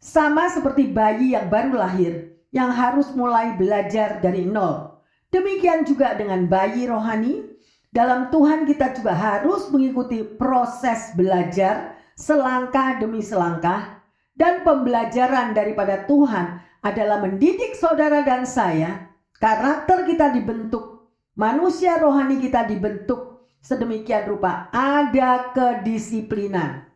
Sama 0.04 0.52
seperti 0.52 0.92
bayi 0.92 1.32
yang 1.32 1.48
baru 1.48 1.80
lahir 1.80 2.36
yang 2.52 2.76
harus 2.76 3.08
mulai 3.16 3.56
belajar 3.56 4.20
dari 4.20 4.44
nol. 4.44 5.00
Demikian 5.32 5.88
juga 5.88 6.14
dengan 6.14 6.46
bayi 6.46 6.86
rohani, 6.92 7.48
dalam 7.90 8.28
Tuhan 8.30 8.68
kita 8.68 8.94
juga 9.00 9.16
harus 9.16 9.72
mengikuti 9.72 10.22
proses 10.22 11.16
belajar 11.16 11.96
selangkah 12.20 13.02
demi 13.02 13.24
selangkah 13.24 14.04
dan 14.38 14.62
pembelajaran 14.62 15.54
daripada 15.56 16.06
Tuhan 16.06 16.62
adalah 16.84 17.22
mendidik 17.24 17.74
saudara 17.78 18.22
dan 18.28 18.44
saya, 18.44 19.13
karakter 19.38 20.06
kita 20.10 20.34
dibentuk, 20.34 21.14
manusia 21.38 21.98
rohani 22.02 22.42
kita 22.42 22.66
dibentuk 22.68 23.34
sedemikian 23.64 24.28
rupa 24.28 24.68
ada 24.76 25.56
kedisiplinan. 25.56 26.92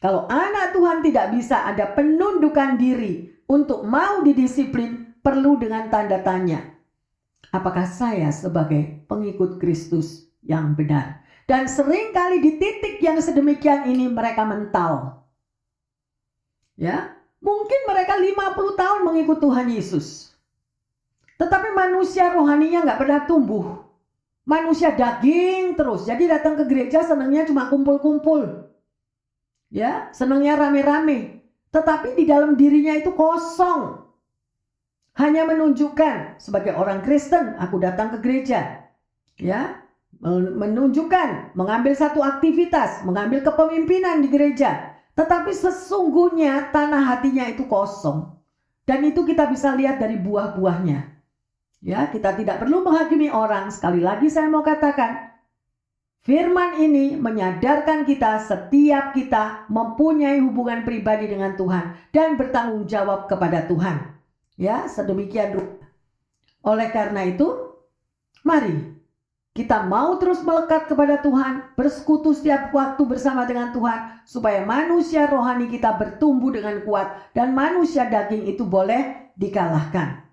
Kalau 0.00 0.28
anak 0.28 0.72
Tuhan 0.76 1.04
tidak 1.04 1.32
bisa 1.32 1.64
ada 1.64 1.92
penundukan 1.92 2.76
diri 2.80 3.32
untuk 3.48 3.84
mau 3.84 4.24
didisiplin, 4.24 5.10
perlu 5.20 5.60
dengan 5.60 5.92
tanda 5.92 6.20
tanya. 6.24 6.64
Apakah 7.52 7.84
saya 7.84 8.32
sebagai 8.32 9.04
pengikut 9.04 9.60
Kristus 9.60 10.30
yang 10.40 10.72
benar? 10.72 11.20
Dan 11.44 11.66
sering 11.66 12.14
kali 12.14 12.38
di 12.40 12.56
titik 12.62 13.02
yang 13.02 13.18
sedemikian 13.18 13.90
ini 13.90 14.06
mereka 14.06 14.46
mental. 14.46 15.26
Ya, 16.78 17.12
mungkin 17.42 17.80
mereka 17.90 18.16
50 18.16 18.80
tahun 18.80 19.00
mengikut 19.04 19.38
Tuhan 19.42 19.66
Yesus. 19.68 20.29
Tetapi 21.40 21.72
manusia 21.72 22.36
rohaninya 22.36 22.84
nggak 22.84 23.00
pernah 23.00 23.20
tumbuh. 23.24 23.88
Manusia 24.44 24.92
daging 24.92 25.72
terus. 25.72 26.04
Jadi 26.04 26.28
datang 26.28 26.60
ke 26.60 26.68
gereja 26.68 27.00
senangnya 27.00 27.48
cuma 27.48 27.72
kumpul-kumpul. 27.72 28.68
Ya 29.72 30.12
senangnya 30.12 30.60
rame-rame. 30.60 31.40
Tetapi 31.72 32.12
di 32.12 32.28
dalam 32.28 32.60
dirinya 32.60 32.92
itu 32.92 33.16
kosong. 33.16 34.04
Hanya 35.16 35.48
menunjukkan 35.48 36.36
sebagai 36.36 36.76
orang 36.76 37.00
Kristen 37.00 37.56
aku 37.56 37.80
datang 37.80 38.12
ke 38.12 38.18
gereja. 38.20 38.84
Ya 39.40 39.80
menunjukkan 40.20 41.56
mengambil 41.56 41.96
satu 41.96 42.20
aktivitas 42.20 43.00
mengambil 43.08 43.40
kepemimpinan 43.40 44.20
di 44.20 44.28
gereja. 44.28 44.92
Tetapi 45.16 45.56
sesungguhnya 45.56 46.68
tanah 46.68 47.16
hatinya 47.16 47.48
itu 47.48 47.64
kosong. 47.64 48.28
Dan 48.84 49.08
itu 49.08 49.24
kita 49.24 49.48
bisa 49.48 49.72
lihat 49.72 49.96
dari 49.96 50.20
buah-buahnya 50.20 51.19
ya 51.80 52.08
kita 52.12 52.36
tidak 52.36 52.60
perlu 52.60 52.84
menghakimi 52.84 53.32
orang 53.32 53.72
sekali 53.72 54.04
lagi 54.04 54.28
saya 54.28 54.52
mau 54.52 54.60
katakan 54.60 55.30
Firman 56.20 56.76
ini 56.76 57.16
menyadarkan 57.16 58.04
kita 58.04 58.44
setiap 58.44 59.16
kita 59.16 59.64
mempunyai 59.72 60.36
hubungan 60.44 60.84
pribadi 60.84 61.32
dengan 61.32 61.56
Tuhan 61.56 61.96
dan 62.12 62.36
bertanggung 62.36 62.84
jawab 62.84 63.24
kepada 63.24 63.64
Tuhan. 63.64 64.20
Ya, 64.60 64.84
sedemikian 64.84 65.56
rupa. 65.56 65.88
Oleh 66.60 66.92
karena 66.92 67.24
itu, 67.24 67.72
mari 68.44 69.00
kita 69.56 69.88
mau 69.88 70.20
terus 70.20 70.44
melekat 70.44 70.92
kepada 70.92 71.24
Tuhan, 71.24 71.72
bersekutu 71.72 72.36
setiap 72.36 72.68
waktu 72.70 73.02
bersama 73.08 73.48
dengan 73.48 73.72
Tuhan, 73.72 74.22
supaya 74.28 74.60
manusia 74.62 75.24
rohani 75.24 75.72
kita 75.72 75.96
bertumbuh 75.96 76.52
dengan 76.52 76.84
kuat 76.84 77.32
dan 77.32 77.56
manusia 77.56 78.04
daging 78.06 78.44
itu 78.44 78.62
boleh 78.62 79.32
dikalahkan. 79.40 80.29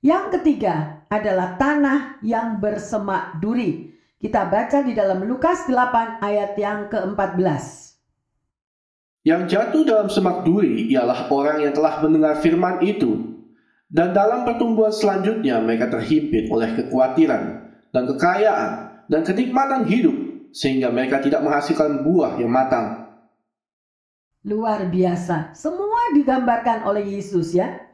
Yang 0.00 0.40
ketiga 0.40 1.04
adalah 1.12 1.60
tanah 1.60 2.24
yang 2.24 2.56
bersemak 2.56 3.36
duri. 3.36 3.92
Kita 4.16 4.48
baca 4.48 4.80
di 4.80 4.96
dalam 4.96 5.28
Lukas 5.28 5.68
8 5.68 6.24
ayat 6.24 6.56
yang 6.56 6.88
ke-14. 6.88 7.64
Yang 9.28 9.42
jatuh 9.52 9.84
dalam 9.84 10.08
semak 10.08 10.48
duri 10.48 10.88
ialah 10.88 11.28
orang 11.28 11.60
yang 11.60 11.76
telah 11.76 12.00
mendengar 12.00 12.40
firman 12.40 12.80
itu, 12.80 13.36
dan 13.92 14.16
dalam 14.16 14.48
pertumbuhan 14.48 14.88
selanjutnya 14.88 15.60
mereka 15.60 15.92
terhimpit 15.92 16.48
oleh 16.48 16.72
kekhawatiran 16.80 17.42
dan 17.92 18.02
kekayaan 18.08 18.72
dan 19.12 19.20
kenikmatan 19.20 19.84
hidup, 19.84 20.16
sehingga 20.56 20.88
mereka 20.88 21.20
tidak 21.20 21.44
menghasilkan 21.44 22.00
buah 22.08 22.40
yang 22.40 22.48
matang. 22.48 23.12
Luar 24.48 24.88
biasa, 24.88 25.52
semua 25.52 26.16
digambarkan 26.16 26.88
oleh 26.88 27.20
Yesus 27.20 27.52
ya. 27.52 27.89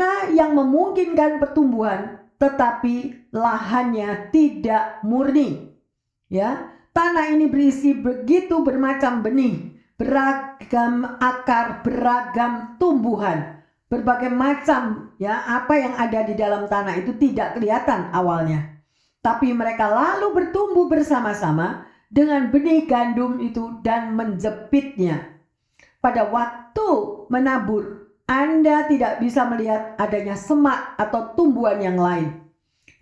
Tanah 0.00 0.32
yang 0.32 0.56
memungkinkan 0.56 1.36
pertumbuhan 1.44 2.24
tetapi 2.40 3.28
lahannya 3.36 4.32
tidak 4.32 5.04
murni. 5.04 5.76
Ya, 6.32 6.72
tanah 6.96 7.36
ini 7.36 7.44
berisi 7.52 7.92
begitu 7.92 8.64
bermacam 8.64 9.20
benih, 9.20 9.76
beragam 10.00 11.04
akar, 11.20 11.84
beragam 11.84 12.80
tumbuhan, 12.80 13.60
berbagai 13.92 14.32
macam 14.32 15.12
ya 15.20 15.36
apa 15.44 15.76
yang 15.76 15.92
ada 15.92 16.24
di 16.24 16.32
dalam 16.32 16.64
tanah 16.64 16.96
itu 16.96 17.12
tidak 17.20 17.60
kelihatan 17.60 18.08
awalnya. 18.16 18.80
Tapi 19.20 19.52
mereka 19.52 19.84
lalu 19.92 20.32
bertumbuh 20.32 20.88
bersama-sama 20.88 21.84
dengan 22.08 22.48
benih 22.48 22.88
gandum 22.88 23.36
itu 23.36 23.84
dan 23.84 24.16
menjepitnya. 24.16 25.44
Pada 26.00 26.24
waktu 26.32 26.88
menabur, 27.28 27.99
anda 28.30 28.86
tidak 28.86 29.18
bisa 29.18 29.42
melihat 29.50 29.98
adanya 29.98 30.38
semak 30.38 30.94
atau 30.94 31.34
tumbuhan 31.34 31.82
yang 31.82 31.98
lain. 31.98 32.46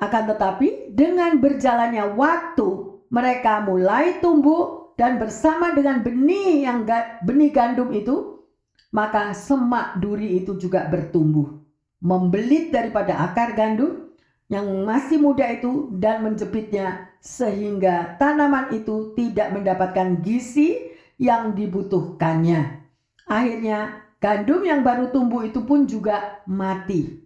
Akan 0.00 0.24
tetapi, 0.24 0.96
dengan 0.96 1.36
berjalannya 1.36 2.16
waktu, 2.16 2.96
mereka 3.12 3.60
mulai 3.60 4.24
tumbuh 4.24 4.96
dan 4.96 5.20
bersama 5.20 5.76
dengan 5.76 6.00
benih 6.00 6.64
yang 6.64 6.88
benih 7.28 7.52
gandum 7.52 7.92
itu, 7.92 8.40
maka 8.88 9.36
semak 9.36 10.00
duri 10.00 10.40
itu 10.40 10.56
juga 10.56 10.88
bertumbuh, 10.88 11.60
membelit 12.00 12.72
daripada 12.72 13.20
akar 13.28 13.52
gandum 13.52 14.08
yang 14.48 14.64
masih 14.88 15.20
muda 15.20 15.44
itu 15.52 15.92
dan 15.92 16.24
menjepitnya 16.24 17.12
sehingga 17.20 18.16
tanaman 18.16 18.72
itu 18.72 19.12
tidak 19.12 19.52
mendapatkan 19.52 20.24
gizi 20.24 20.96
yang 21.20 21.52
dibutuhkannya. 21.52 22.80
Akhirnya 23.28 24.07
Gandum 24.18 24.66
yang 24.66 24.82
baru 24.82 25.14
tumbuh 25.14 25.46
itu 25.46 25.62
pun 25.62 25.86
juga 25.86 26.42
mati. 26.50 27.22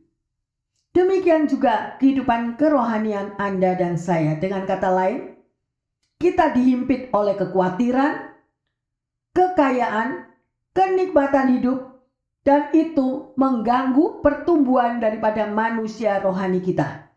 Demikian 0.93 1.49
juga 1.49 1.97
kehidupan 1.97 2.61
kerohanian 2.61 3.33
Anda 3.41 3.73
dan 3.81 3.97
saya. 3.97 4.37
Dengan 4.37 4.69
kata 4.69 4.93
lain, 4.93 5.41
kita 6.21 6.53
dihimpit 6.53 7.09
oleh 7.17 7.33
kekhawatiran, 7.41 8.37
kekayaan, 9.33 10.29
kenikmatan 10.77 11.57
hidup, 11.57 11.97
dan 12.45 12.69
itu 12.77 13.33
mengganggu 13.41 14.21
pertumbuhan 14.21 15.01
daripada 15.01 15.49
manusia 15.49 16.21
rohani 16.21 16.61
kita. 16.61 17.09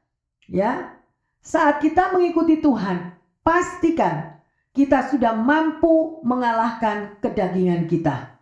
Ya, 0.48 0.96
saat 1.44 1.84
kita 1.84 2.16
mengikuti 2.16 2.64
Tuhan, 2.64 3.12
pastikan 3.44 4.40
kita 4.72 5.12
sudah 5.12 5.36
mampu 5.36 6.24
mengalahkan 6.24 7.20
kedagingan 7.20 7.92
kita 7.92 8.35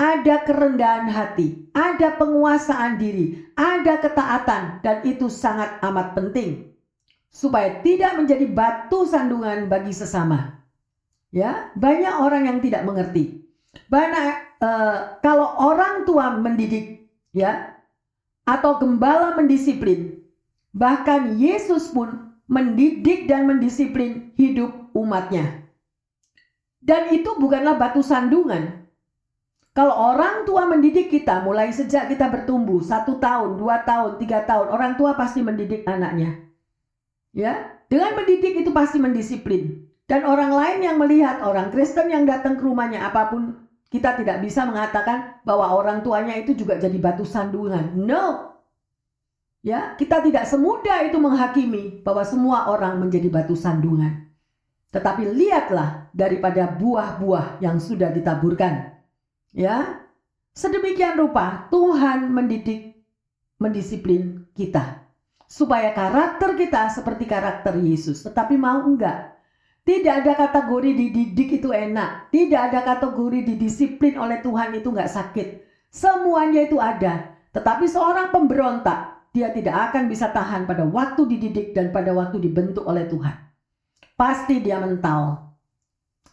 ada 0.00 0.48
kerendahan 0.48 1.12
hati, 1.12 1.68
ada 1.76 2.16
penguasaan 2.16 2.96
diri, 2.96 3.44
ada 3.52 4.00
ketaatan, 4.00 4.80
dan 4.80 5.04
itu 5.04 5.28
sangat 5.28 5.76
amat 5.84 6.16
penting 6.16 6.72
supaya 7.28 7.84
tidak 7.84 8.16
menjadi 8.16 8.48
batu 8.48 9.04
sandungan 9.04 9.68
bagi 9.68 9.92
sesama. 9.92 10.64
Ya, 11.30 11.68
banyak 11.76 12.16
orang 12.16 12.48
yang 12.48 12.58
tidak 12.64 12.82
mengerti. 12.88 13.44
Banyak 13.86 14.58
uh, 14.64 15.20
kalau 15.20 15.46
orang 15.60 16.08
tua 16.08 16.32
mendidik, 16.34 17.06
ya, 17.36 17.76
atau 18.48 18.80
gembala 18.80 19.36
mendisiplin, 19.36 20.26
bahkan 20.74 21.38
Yesus 21.38 21.92
pun 21.92 22.34
mendidik 22.50 23.30
dan 23.30 23.46
mendisiplin 23.46 24.32
hidup 24.34 24.74
umatnya. 24.96 25.60
Dan 26.82 27.14
itu 27.14 27.36
bukanlah 27.38 27.78
batu 27.78 28.02
sandungan, 28.02 28.79
kalau 29.80 30.12
orang 30.12 30.44
tua 30.44 30.68
mendidik 30.68 31.08
kita 31.08 31.40
mulai 31.40 31.72
sejak 31.72 32.12
kita 32.12 32.28
bertumbuh 32.28 32.84
satu 32.84 33.16
tahun, 33.16 33.56
dua 33.56 33.80
tahun, 33.80 34.20
tiga 34.20 34.44
tahun, 34.44 34.68
orang 34.68 35.00
tua 35.00 35.16
pasti 35.16 35.40
mendidik 35.40 35.88
anaknya. 35.88 36.36
Ya, 37.32 37.80
dengan 37.88 38.12
mendidik 38.12 38.60
itu 38.60 38.76
pasti 38.76 39.00
mendisiplin. 39.00 39.88
Dan 40.04 40.28
orang 40.28 40.52
lain 40.52 40.84
yang 40.84 41.00
melihat 41.00 41.40
orang 41.40 41.72
Kristen 41.72 42.12
yang 42.12 42.28
datang 42.28 42.60
ke 42.60 42.62
rumahnya 42.68 43.08
apa 43.08 43.32
pun 43.32 43.56
kita 43.88 44.20
tidak 44.20 44.44
bisa 44.44 44.68
mengatakan 44.68 45.40
bahwa 45.48 45.72
orang 45.72 46.04
tuanya 46.04 46.36
itu 46.36 46.52
juga 46.52 46.76
jadi 46.76 47.00
batu 47.00 47.24
sandungan. 47.24 47.96
No. 47.96 48.52
Ya, 49.64 49.96
kita 49.96 50.20
tidak 50.20 50.44
semudah 50.44 51.08
itu 51.08 51.16
menghakimi 51.16 52.04
bahwa 52.04 52.20
semua 52.28 52.68
orang 52.68 53.00
menjadi 53.00 53.32
batu 53.32 53.56
sandungan. 53.56 54.28
Tetapi 54.92 55.24
lihatlah 55.24 56.12
daripada 56.12 56.68
buah-buah 56.68 57.64
yang 57.64 57.80
sudah 57.80 58.12
ditaburkan 58.12 58.99
Ya, 59.50 60.06
sedemikian 60.54 61.18
rupa 61.18 61.66
Tuhan 61.74 62.30
mendidik, 62.30 63.02
mendisiplin 63.58 64.46
kita 64.54 65.02
supaya 65.50 65.90
karakter 65.90 66.54
kita 66.54 66.86
seperti 66.94 67.26
karakter 67.26 67.74
Yesus. 67.82 68.22
Tetapi 68.22 68.54
mau 68.54 68.86
enggak? 68.86 69.34
Tidak 69.82 70.22
ada 70.22 70.38
kategori 70.38 70.94
dididik 70.94 71.58
itu 71.58 71.74
enak. 71.74 72.30
Tidak 72.30 72.60
ada 72.70 72.86
kategori 72.86 73.42
didisiplin 73.50 74.14
oleh 74.14 74.38
Tuhan 74.38 74.78
itu 74.78 74.94
enggak 74.94 75.10
sakit. 75.10 75.48
Semuanya 75.90 76.70
itu 76.70 76.78
ada. 76.78 77.34
Tetapi 77.50 77.90
seorang 77.90 78.30
pemberontak, 78.30 79.34
dia 79.34 79.50
tidak 79.50 79.90
akan 79.90 80.06
bisa 80.06 80.30
tahan 80.30 80.70
pada 80.70 80.86
waktu 80.86 81.26
dididik 81.26 81.74
dan 81.74 81.90
pada 81.90 82.14
waktu 82.14 82.38
dibentuk 82.38 82.86
oleh 82.86 83.10
Tuhan. 83.10 83.34
Pasti 84.14 84.62
dia 84.62 84.78
mental. 84.78 85.49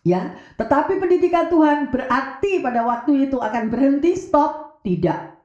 Ya, 0.07 0.39
tetapi 0.55 1.03
pendidikan 1.03 1.51
Tuhan 1.51 1.91
berarti 1.91 2.63
pada 2.63 2.87
waktu 2.87 3.27
itu 3.27 3.43
akan 3.43 3.67
berhenti 3.67 4.15
stop? 4.15 4.79
Tidak. 4.87 5.35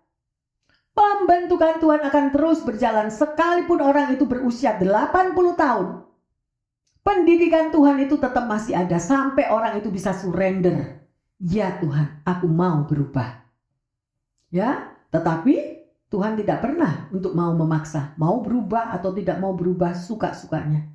Pembentukan 0.95 1.83
Tuhan 1.83 1.99
akan 2.07 2.25
terus 2.31 2.63
berjalan 2.63 3.11
sekalipun 3.11 3.83
orang 3.83 4.15
itu 4.15 4.23
berusia 4.23 4.79
80 4.79 5.35
tahun. 5.59 6.07
Pendidikan 7.03 7.75
Tuhan 7.75 8.07
itu 8.07 8.15
tetap 8.23 8.47
masih 8.47 8.79
ada 8.79 9.03
sampai 9.03 9.51
orang 9.51 9.83
itu 9.83 9.91
bisa 9.91 10.15
surrender. 10.15 11.03
Ya 11.43 11.75
Tuhan, 11.83 12.23
aku 12.23 12.47
mau 12.47 12.87
berubah. 12.87 13.43
Ya, 14.55 14.95
tetapi 15.11 15.83
Tuhan 16.07 16.39
tidak 16.39 16.63
pernah 16.63 17.11
untuk 17.11 17.35
mau 17.35 17.51
memaksa, 17.51 18.15
mau 18.15 18.39
berubah 18.39 18.95
atau 18.95 19.11
tidak 19.11 19.43
mau 19.43 19.57
berubah 19.59 19.97
suka-sukanya. 19.97 20.87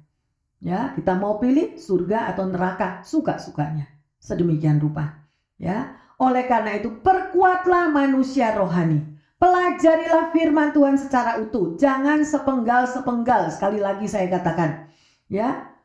Ya, 0.57 0.91
kita 0.97 1.13
mau 1.13 1.37
pilih 1.37 1.77
surga 1.77 2.33
atau 2.33 2.49
neraka 2.49 3.05
suka-sukanya. 3.05 3.85
Sedemikian 4.17 4.81
rupa. 4.81 5.25
Ya, 5.61 5.97
oleh 6.17 6.49
karena 6.49 6.81
itu 6.81 6.89
perkuatlah 7.01 7.93
manusia 7.93 8.53
rohani. 8.57 9.05
Pelajarilah 9.37 10.33
firman 10.33 10.73
Tuhan 10.73 10.97
secara 10.97 11.37
utuh, 11.37 11.77
jangan 11.77 12.25
sepenggal-sepenggal. 12.25 13.53
Sekali 13.53 13.77
lagi 13.77 14.09
saya 14.09 14.25
katakan, 14.33 14.89
ya, 15.29 15.77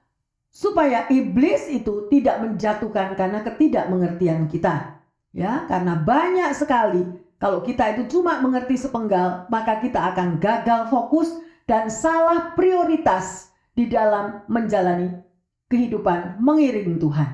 supaya 0.49 1.05
iblis 1.13 1.69
itu 1.69 2.09
tidak 2.09 2.41
menjatuhkan 2.41 3.13
karena 3.13 3.45
ketidakmengertian 3.45 4.49
kita. 4.49 5.05
Ya, 5.37 5.69
karena 5.69 6.01
banyak 6.01 6.53
sekali 6.57 7.05
kalau 7.37 7.61
kita 7.61 7.93
itu 7.93 8.09
cuma 8.17 8.41
mengerti 8.41 8.81
sepenggal, 8.81 9.51
maka 9.53 9.85
kita 9.85 10.01
akan 10.15 10.41
gagal 10.41 10.89
fokus 10.89 11.29
dan 11.69 11.93
salah 11.93 12.57
prioritas 12.57 13.52
di 13.73 13.89
dalam 13.89 14.45
menjalani 14.49 15.11
kehidupan 15.73 16.41
mengiring 16.41 17.01
Tuhan. 17.01 17.31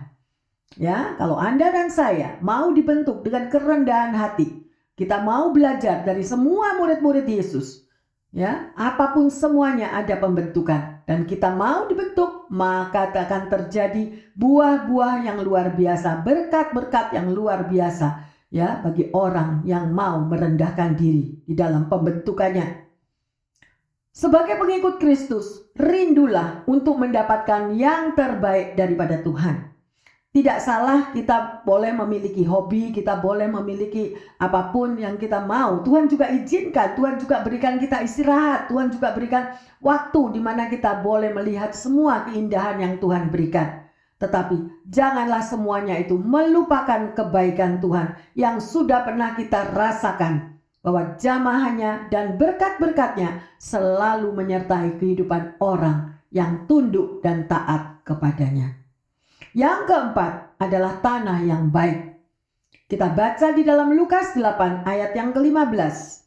Ya, 0.78 1.18
kalau 1.18 1.40
Anda 1.40 1.74
dan 1.74 1.90
saya 1.90 2.38
mau 2.44 2.70
dibentuk 2.70 3.26
dengan 3.26 3.50
kerendahan 3.50 4.14
hati, 4.14 4.68
kita 4.94 5.24
mau 5.24 5.50
belajar 5.50 6.06
dari 6.06 6.22
semua 6.22 6.78
murid-murid 6.78 7.26
Yesus. 7.26 7.88
Ya, 8.28 8.76
apa 8.76 9.16
pun 9.16 9.32
semuanya 9.32 9.96
ada 9.96 10.20
pembentukan 10.20 11.00
dan 11.08 11.24
kita 11.24 11.56
mau 11.56 11.88
dibentuk, 11.88 12.46
maka 12.52 13.08
akan 13.08 13.48
terjadi 13.48 14.12
buah-buah 14.36 15.24
yang 15.24 15.40
luar 15.40 15.72
biasa, 15.72 16.20
berkat-berkat 16.22 17.16
yang 17.16 17.32
luar 17.32 17.64
biasa 17.64 18.28
ya 18.48 18.80
bagi 18.80 19.12
orang 19.12 19.64
yang 19.68 19.92
mau 19.92 20.24
merendahkan 20.24 20.96
diri 20.96 21.44
di 21.44 21.52
dalam 21.52 21.88
pembentukannya 21.88 22.87
sebagai 24.18 24.58
pengikut 24.58 24.98
Kristus, 24.98 25.70
rindulah 25.78 26.66
untuk 26.66 26.98
mendapatkan 26.98 27.70
yang 27.78 28.18
terbaik 28.18 28.74
daripada 28.74 29.22
Tuhan. 29.22 29.70
Tidak 30.28 30.58
salah 30.60 31.14
kita 31.14 31.62
boleh 31.64 31.94
memiliki 31.94 32.42
hobi, 32.44 32.90
kita 32.90 33.16
boleh 33.22 33.48
memiliki 33.48 34.12
apa 34.42 34.74
pun 34.74 34.98
yang 34.98 35.16
kita 35.16 35.40
mau. 35.46 35.80
Tuhan 35.86 36.10
juga 36.10 36.28
izinkan, 36.34 36.98
Tuhan 36.98 37.16
juga 37.16 37.46
berikan 37.46 37.78
kita 37.78 38.02
istirahat, 38.04 38.68
Tuhan 38.68 38.92
juga 38.92 39.14
berikan 39.14 39.54
waktu 39.80 40.36
di 40.36 40.40
mana 40.42 40.66
kita 40.68 41.00
boleh 41.00 41.32
melihat 41.32 41.72
semua 41.72 42.28
keindahan 42.28 42.76
yang 42.82 42.94
Tuhan 43.00 43.32
berikan. 43.32 43.86
Tetapi 44.18 44.84
janganlah 44.90 45.46
semuanya 45.46 45.94
itu 45.94 46.18
melupakan 46.18 47.14
kebaikan 47.14 47.78
Tuhan 47.78 48.18
yang 48.34 48.58
sudah 48.58 49.06
pernah 49.06 49.38
kita 49.38 49.72
rasakan 49.72 50.57
bahwa 50.88 51.20
jamahannya 51.20 52.08
dan 52.08 52.40
berkat-berkatnya 52.40 53.44
selalu 53.60 54.32
menyertai 54.32 54.96
kehidupan 54.96 55.60
orang 55.60 56.16
yang 56.32 56.64
tunduk 56.64 57.20
dan 57.20 57.44
taat 57.44 58.00
kepadanya. 58.08 58.72
Yang 59.52 59.84
keempat 59.84 60.56
adalah 60.56 60.96
tanah 61.04 61.44
yang 61.44 61.68
baik. 61.68 62.24
Kita 62.88 63.12
baca 63.12 63.52
di 63.52 63.68
dalam 63.68 63.92
Lukas 63.92 64.32
8 64.32 64.88
ayat 64.88 65.12
yang 65.12 65.36
ke-15. 65.36 66.24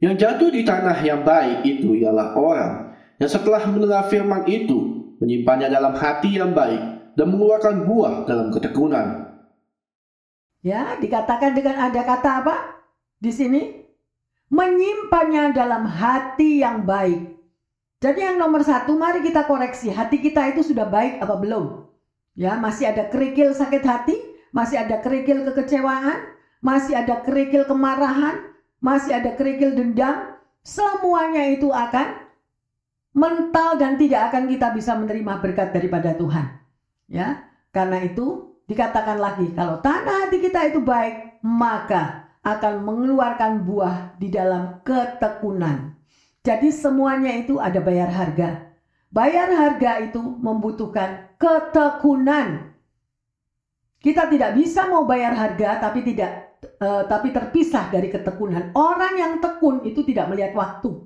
Yang 0.00 0.14
jatuh 0.24 0.48
di 0.48 0.64
tanah 0.64 0.96
yang 1.04 1.20
baik 1.20 1.60
itu 1.68 2.00
ialah 2.00 2.32
orang 2.32 2.96
yang 3.20 3.28
setelah 3.28 3.60
mendengar 3.68 4.08
firman 4.08 4.48
itu 4.48 5.12
menyimpannya 5.20 5.68
dalam 5.68 5.92
hati 6.00 6.40
yang 6.40 6.56
baik 6.56 7.12
dan 7.12 7.28
mengeluarkan 7.28 7.84
buah 7.84 8.24
dalam 8.24 8.48
ketekunan. 8.56 9.36
Ya, 10.64 10.96
dikatakan 10.96 11.52
dengan 11.52 11.76
ada 11.76 12.00
kata 12.00 12.30
apa? 12.40 12.79
Di 13.20 13.30
sini 13.30 13.62
menyimpannya 14.50 15.54
dalam 15.54 15.86
hati 15.86 16.64
yang 16.64 16.82
baik. 16.88 17.38
Jadi 18.00 18.24
yang 18.24 18.40
nomor 18.40 18.64
satu, 18.64 18.96
mari 18.96 19.20
kita 19.20 19.44
koreksi 19.44 19.92
hati 19.92 20.24
kita 20.24 20.56
itu 20.56 20.64
sudah 20.64 20.88
baik 20.88 21.20
apa 21.20 21.36
belum? 21.36 21.84
Ya, 22.32 22.56
masih 22.56 22.88
ada 22.88 23.12
kerikil 23.12 23.52
sakit 23.52 23.84
hati, 23.84 24.16
masih 24.56 24.80
ada 24.80 25.04
kerikil 25.04 25.44
kekecewaan, 25.44 26.32
masih 26.64 26.96
ada 26.96 27.20
kerikil 27.20 27.68
kemarahan, 27.68 28.56
masih 28.80 29.20
ada 29.20 29.36
kerikil 29.36 29.76
dendam. 29.76 30.40
Semuanya 30.64 31.52
itu 31.52 31.68
akan 31.68 32.24
mental 33.12 33.76
dan 33.76 34.00
tidak 34.00 34.32
akan 34.32 34.48
kita 34.48 34.72
bisa 34.72 34.96
menerima 34.96 35.32
berkat 35.44 35.68
daripada 35.76 36.16
Tuhan. 36.16 36.46
Ya, 37.04 37.44
karena 37.68 38.00
itu 38.00 38.56
dikatakan 38.64 39.20
lagi 39.20 39.52
kalau 39.52 39.84
tanah 39.84 40.24
hati 40.24 40.40
kita 40.40 40.72
itu 40.72 40.80
baik, 40.80 41.44
maka 41.44 42.29
akan 42.40 42.74
mengeluarkan 42.84 43.68
buah 43.68 44.16
di 44.16 44.32
dalam 44.32 44.80
ketekunan. 44.80 45.92
Jadi 46.40 46.72
semuanya 46.72 47.36
itu 47.36 47.60
ada 47.60 47.84
bayar 47.84 48.08
harga. 48.08 48.72
Bayar 49.12 49.52
harga 49.52 50.00
itu 50.08 50.22
membutuhkan 50.22 51.36
ketekunan. 51.36 52.72
Kita 54.00 54.32
tidak 54.32 54.56
bisa 54.56 54.88
mau 54.88 55.04
bayar 55.04 55.36
harga 55.36 55.84
tapi 55.84 56.00
tidak 56.00 56.56
uh, 56.80 57.04
tapi 57.04 57.28
terpisah 57.28 57.92
dari 57.92 58.08
ketekunan. 58.08 58.72
Orang 58.72 59.20
yang 59.20 59.32
tekun 59.44 59.84
itu 59.84 60.00
tidak 60.08 60.32
melihat 60.32 60.56
waktu. 60.56 60.96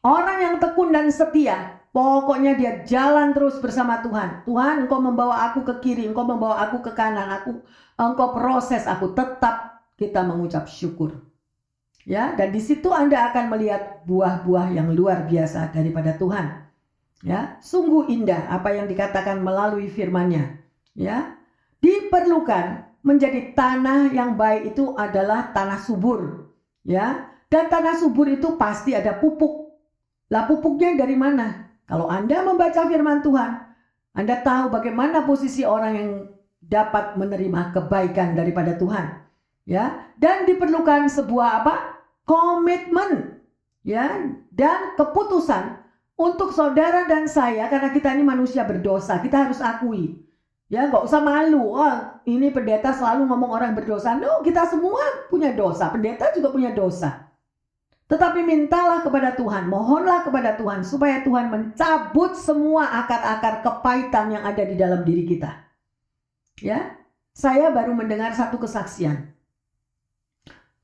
Orang 0.00 0.38
yang 0.40 0.54
tekun 0.62 0.94
dan 0.94 1.10
setia, 1.12 1.84
pokoknya 1.92 2.56
dia 2.56 2.72
jalan 2.86 3.36
terus 3.36 3.60
bersama 3.60 4.00
Tuhan. 4.00 4.46
Tuhan, 4.46 4.86
Engkau 4.86 5.02
membawa 5.02 5.50
aku 5.52 5.66
ke 5.66 5.74
kiri, 5.84 6.08
Engkau 6.08 6.24
membawa 6.24 6.64
aku 6.64 6.80
ke 6.80 6.94
kanan, 6.96 7.28
aku 7.28 7.60
Engkau 7.98 8.32
proses 8.32 8.86
aku 8.86 9.12
tetap 9.12 9.77
kita 9.98 10.22
mengucap 10.22 10.70
syukur. 10.70 11.26
Ya, 12.08 12.32
dan 12.32 12.54
di 12.54 12.62
situ 12.62 12.88
Anda 12.88 13.28
akan 13.28 13.52
melihat 13.52 14.06
buah-buah 14.08 14.72
yang 14.72 14.94
luar 14.96 15.28
biasa 15.28 15.74
daripada 15.74 16.16
Tuhan. 16.16 16.64
Ya, 17.20 17.58
sungguh 17.60 18.08
indah 18.08 18.48
apa 18.48 18.72
yang 18.72 18.88
dikatakan 18.88 19.42
melalui 19.44 19.90
firman-Nya. 19.92 20.56
Ya, 20.96 21.36
diperlukan 21.84 22.96
menjadi 23.04 23.52
tanah 23.52 24.14
yang 24.14 24.40
baik 24.40 24.72
itu 24.72 24.96
adalah 24.96 25.52
tanah 25.52 25.82
subur. 25.84 26.48
Ya, 26.86 27.28
dan 27.52 27.68
tanah 27.68 28.00
subur 28.00 28.24
itu 28.30 28.56
pasti 28.56 28.96
ada 28.96 29.18
pupuk. 29.18 29.76
Lah 30.32 30.48
pupuknya 30.48 30.96
dari 30.96 31.18
mana? 31.18 31.76
Kalau 31.84 32.08
Anda 32.08 32.40
membaca 32.40 32.88
firman 32.88 33.20
Tuhan, 33.20 33.52
Anda 34.16 34.40
tahu 34.40 34.72
bagaimana 34.72 35.28
posisi 35.28 35.60
orang 35.66 35.92
yang 35.92 36.10
dapat 36.64 37.20
menerima 37.20 37.76
kebaikan 37.76 38.32
daripada 38.32 38.76
Tuhan 38.80 39.27
ya 39.68 40.08
dan 40.16 40.48
diperlukan 40.48 41.12
sebuah 41.12 41.62
apa? 41.62 42.00
Komitmen 42.24 43.44
ya 43.84 44.32
dan 44.48 44.96
keputusan 44.96 45.76
untuk 46.16 46.50
saudara 46.56 47.04
dan 47.04 47.28
saya 47.28 47.68
karena 47.68 47.92
kita 47.92 48.16
ini 48.16 48.24
manusia 48.24 48.64
berdosa 48.64 49.20
kita 49.20 49.44
harus 49.44 49.60
akui. 49.60 50.24
Ya 50.68 50.84
nggak 50.88 51.04
usah 51.04 51.24
malu 51.24 51.76
oh 51.76 51.96
ini 52.28 52.52
pendeta 52.52 52.92
selalu 52.92 53.28
ngomong 53.28 53.52
orang 53.52 53.72
berdosa. 53.76 54.16
No 54.16 54.40
kita 54.40 54.64
semua 54.68 55.28
punya 55.28 55.52
dosa 55.52 55.92
pendeta 55.92 56.32
juga 56.32 56.48
punya 56.48 56.72
dosa. 56.72 57.28
Tetapi 58.08 58.40
mintalah 58.40 59.04
kepada 59.04 59.36
Tuhan 59.36 59.68
mohonlah 59.68 60.24
kepada 60.24 60.56
Tuhan 60.56 60.80
supaya 60.80 61.20
Tuhan 61.20 61.52
mencabut 61.52 62.32
semua 62.36 63.04
akar-akar 63.04 63.60
kepahitan 63.60 64.32
yang 64.32 64.44
ada 64.48 64.64
di 64.64 64.76
dalam 64.80 65.04
diri 65.04 65.28
kita. 65.28 65.52
Ya 66.60 66.96
saya 67.32 67.72
baru 67.72 67.96
mendengar 67.96 68.36
satu 68.36 68.60
kesaksian 68.60 69.37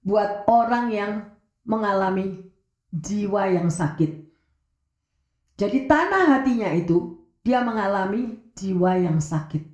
buat 0.04 0.44
orang 0.46 0.92
yang 0.92 1.12
mengalami 1.64 2.44
jiwa 2.92 3.48
yang 3.48 3.72
sakit. 3.72 4.20
Jadi 5.56 5.88
tanah 5.88 6.38
hatinya 6.38 6.68
itu 6.76 7.16
dia 7.40 7.64
mengalami 7.64 8.38
jiwa 8.52 9.00
yang 9.00 9.18
sakit. 9.18 9.64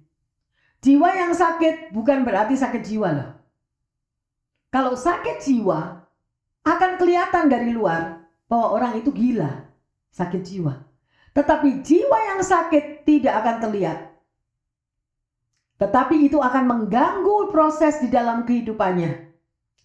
Jiwa 0.81 1.11
yang 1.13 1.35
sakit 1.35 1.93
bukan 1.93 2.25
berarti 2.25 2.57
sakit 2.57 2.83
jiwa 2.87 3.09
loh. 3.13 3.31
Kalau 4.71 4.95
sakit 4.95 5.43
jiwa 5.43 5.99
akan 6.63 6.91
kelihatan 6.97 7.51
dari 7.51 7.75
luar 7.75 8.23
bahwa 8.47 8.79
orang 8.79 9.03
itu 9.03 9.11
gila, 9.11 9.67
sakit 10.15 10.41
jiwa. 10.47 10.79
Tetapi 11.35 11.83
jiwa 11.83 12.19
yang 12.35 12.41
sakit 12.41 13.03
tidak 13.03 13.35
akan 13.45 13.57
terlihat. 13.59 13.99
Tetapi 15.81 16.29
itu 16.29 16.39
akan 16.39 16.65
mengganggu 16.69 17.51
proses 17.51 17.99
di 18.05 18.13
dalam 18.13 18.45
kehidupannya 18.45 19.30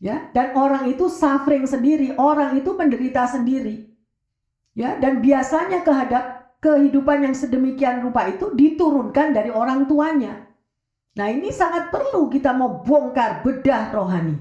ya 0.06 0.30
dan 0.38 0.54
orang 0.54 0.86
itu 0.86 1.10
suffering 1.10 1.66
sendiri 1.66 2.14
orang 2.22 2.62
itu 2.62 2.78
menderita 2.78 3.26
sendiri 3.26 3.90
ya 4.78 5.02
dan 5.02 5.18
biasanya 5.26 5.82
kehadap 5.82 6.36
kehidupan 6.66 7.22
yang 7.22 7.36
sedemikian 7.38 8.02
rupa 8.02 8.26
itu 8.26 8.50
diturunkan 8.58 9.38
dari 9.38 9.54
orang 9.54 9.86
tuanya. 9.86 10.50
Nah, 11.16 11.28
ini 11.30 11.54
sangat 11.54 11.94
perlu 11.94 12.26
kita 12.28 12.58
mau 12.58 12.82
bongkar 12.82 13.46
bedah 13.46 13.94
rohani. 13.94 14.36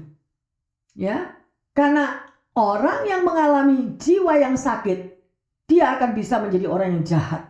Ya. 0.97 1.37
Karena 1.75 2.23
orang 2.57 3.05
yang 3.05 3.21
mengalami 3.21 3.93
jiwa 4.01 4.41
yang 4.41 4.57
sakit, 4.57 5.13
dia 5.69 5.99
akan 5.99 6.17
bisa 6.17 6.41
menjadi 6.41 6.65
orang 6.65 6.99
yang 6.99 7.03
jahat. 7.05 7.43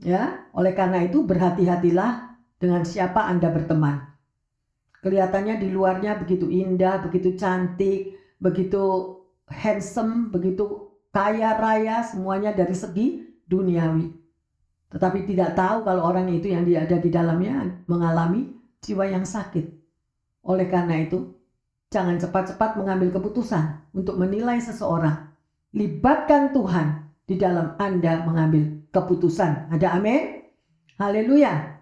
Ya, 0.00 0.48
oleh 0.52 0.72
karena 0.74 1.06
itu 1.06 1.22
berhati-hatilah 1.24 2.40
dengan 2.58 2.82
siapa 2.82 3.24
Anda 3.24 3.48
berteman. 3.48 4.13
Kelihatannya 5.04 5.60
di 5.60 5.68
luarnya 5.68 6.16
begitu 6.16 6.48
indah, 6.48 7.04
begitu 7.04 7.36
cantik, 7.36 8.16
begitu 8.40 9.12
handsome, 9.52 10.32
begitu 10.32 10.88
kaya 11.12 11.60
raya, 11.60 12.00
semuanya 12.08 12.56
dari 12.56 12.72
segi 12.72 13.20
duniawi. 13.44 14.08
Tetapi 14.88 15.28
tidak 15.28 15.52
tahu 15.52 15.84
kalau 15.84 16.08
orang 16.08 16.32
itu 16.32 16.48
yang 16.48 16.64
dia 16.64 16.88
ada 16.88 16.96
di 16.96 17.12
dalamnya 17.12 17.84
mengalami 17.84 18.56
jiwa 18.80 19.04
yang 19.04 19.28
sakit. 19.28 19.68
Oleh 20.48 20.72
karena 20.72 21.04
itu, 21.04 21.36
jangan 21.92 22.16
cepat-cepat 22.16 22.80
mengambil 22.80 23.12
keputusan 23.12 23.92
untuk 23.92 24.16
menilai 24.16 24.56
seseorang. 24.56 25.28
Libatkan 25.76 26.56
Tuhan 26.56 27.12
di 27.28 27.36
dalam 27.36 27.76
Anda 27.76 28.24
mengambil 28.24 28.88
keputusan. 28.88 29.68
Ada 29.68 30.00
amin? 30.00 30.48
Haleluya. 30.96 31.73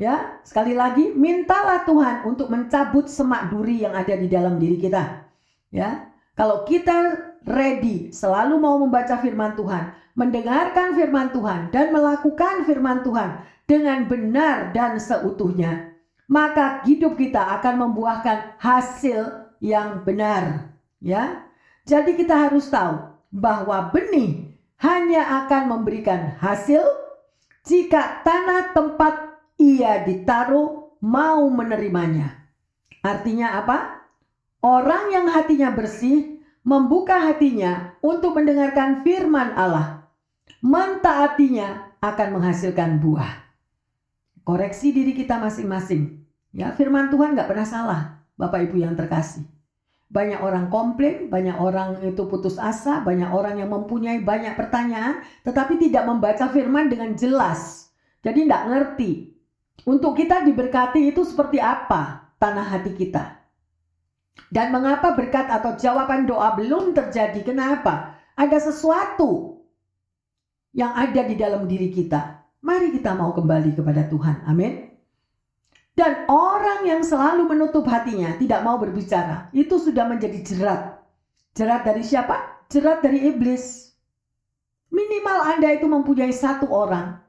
Ya, 0.00 0.40
sekali 0.46 0.72
lagi 0.72 1.12
mintalah 1.12 1.84
Tuhan 1.84 2.24
untuk 2.24 2.48
mencabut 2.48 3.08
semak 3.08 3.52
duri 3.52 3.84
yang 3.84 3.92
ada 3.92 4.16
di 4.16 4.28
dalam 4.28 4.56
diri 4.56 4.80
kita. 4.80 5.28
Ya. 5.68 6.12
Kalau 6.32 6.64
kita 6.64 7.28
ready 7.44 8.08
selalu 8.08 8.56
mau 8.56 8.80
membaca 8.80 9.20
firman 9.20 9.52
Tuhan, 9.52 9.92
mendengarkan 10.16 10.96
firman 10.96 11.28
Tuhan 11.32 11.68
dan 11.68 11.92
melakukan 11.92 12.64
firman 12.64 13.04
Tuhan 13.04 13.44
dengan 13.68 14.08
benar 14.08 14.72
dan 14.72 14.96
seutuhnya, 14.96 15.92
maka 16.28 16.80
hidup 16.88 17.20
kita 17.20 17.60
akan 17.60 17.88
membuahkan 17.88 18.56
hasil 18.60 19.52
yang 19.60 20.02
benar, 20.08 20.72
ya. 21.04 21.46
Jadi 21.84 22.16
kita 22.16 22.48
harus 22.48 22.70
tahu 22.70 23.12
bahwa 23.32 23.90
benih 23.90 24.56
hanya 24.82 25.46
akan 25.46 25.78
memberikan 25.78 26.36
hasil 26.38 26.82
jika 27.62 28.22
tanah 28.26 28.74
tempat 28.74 29.31
ia 29.62 30.02
ditaruh 30.02 30.98
mau 30.98 31.46
menerimanya. 31.50 32.50
Artinya 33.02 33.62
apa? 33.62 34.02
Orang 34.62 35.10
yang 35.10 35.26
hatinya 35.30 35.74
bersih 35.74 36.38
membuka 36.62 37.18
hatinya 37.18 37.98
untuk 38.02 38.38
mendengarkan 38.38 39.02
firman 39.02 39.54
Allah. 39.58 40.06
Mentaatinya 40.62 41.98
akan 41.98 42.28
menghasilkan 42.38 43.02
buah. 43.02 43.42
Koreksi 44.46 44.94
diri 44.94 45.14
kita 45.14 45.38
masing-masing. 45.38 46.22
Ya, 46.54 46.70
firman 46.74 47.10
Tuhan 47.10 47.34
nggak 47.34 47.50
pernah 47.50 47.66
salah, 47.66 48.00
Bapak 48.38 48.70
Ibu 48.70 48.82
yang 48.82 48.94
terkasih. 48.94 49.42
Banyak 50.12 50.44
orang 50.44 50.68
komplain, 50.68 51.32
banyak 51.32 51.56
orang 51.56 52.04
itu 52.04 52.28
putus 52.28 52.60
asa, 52.60 53.00
banyak 53.00 53.32
orang 53.32 53.58
yang 53.58 53.72
mempunyai 53.72 54.20
banyak 54.20 54.54
pertanyaan, 54.54 55.24
tetapi 55.40 55.80
tidak 55.80 56.04
membaca 56.04 56.52
firman 56.52 56.92
dengan 56.92 57.16
jelas. 57.16 57.90
Jadi 58.20 58.44
tidak 58.44 58.62
ngerti 58.68 59.31
untuk 59.82 60.14
kita 60.14 60.46
diberkati 60.46 61.10
itu 61.10 61.26
seperti 61.26 61.58
apa 61.58 62.30
tanah 62.38 62.66
hati 62.70 62.94
kita? 62.94 63.42
Dan 64.52 64.70
mengapa 64.72 65.16
berkat 65.16 65.48
atau 65.48 65.74
jawaban 65.76 66.28
doa 66.28 66.54
belum 66.54 66.92
terjadi? 66.92 67.40
Kenapa? 67.42 68.20
Ada 68.36 68.72
sesuatu 68.72 69.60
yang 70.72 70.92
ada 70.96 71.24
di 71.24 71.34
dalam 71.36 71.68
diri 71.68 71.92
kita. 71.92 72.40
Mari 72.62 72.94
kita 72.94 73.12
mau 73.16 73.34
kembali 73.34 73.74
kepada 73.74 74.06
Tuhan. 74.08 74.46
Amin. 74.46 74.92
Dan 75.92 76.24
orang 76.32 76.88
yang 76.88 77.04
selalu 77.04 77.44
menutup 77.44 77.84
hatinya, 77.84 78.32
tidak 78.40 78.64
mau 78.64 78.80
berbicara, 78.80 79.52
itu 79.52 79.76
sudah 79.76 80.08
menjadi 80.08 80.40
jerat. 80.40 81.04
Jerat 81.52 81.84
dari 81.84 82.00
siapa? 82.00 82.64
Jerat 82.72 83.04
dari 83.04 83.28
iblis. 83.28 83.92
Minimal 84.88 85.38
Anda 85.56 85.76
itu 85.76 85.84
mempunyai 85.88 86.32
satu 86.32 86.68
orang 86.72 87.20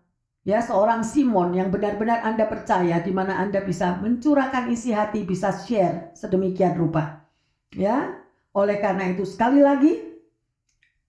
Ya, 0.44 0.60
seorang 0.60 1.08
Simon 1.08 1.56
yang 1.56 1.72
benar-benar 1.72 2.20
Anda 2.20 2.44
percaya 2.44 3.00
di 3.00 3.16
mana 3.16 3.40
Anda 3.40 3.64
bisa 3.64 3.96
mencurahkan 4.04 4.68
isi 4.76 4.92
hati, 4.92 5.24
bisa 5.24 5.56
share 5.56 6.12
sedemikian 6.20 6.76
rupa. 6.76 7.24
Ya. 7.72 8.20
Oleh 8.54 8.78
karena 8.84 9.10
itu 9.10 9.24
sekali 9.26 9.64
lagi 9.64 9.98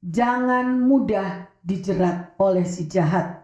jangan 0.00 0.80
mudah 0.80 1.50
dijerat 1.66 2.38
oleh 2.38 2.62
si 2.62 2.86
jahat. 2.86 3.42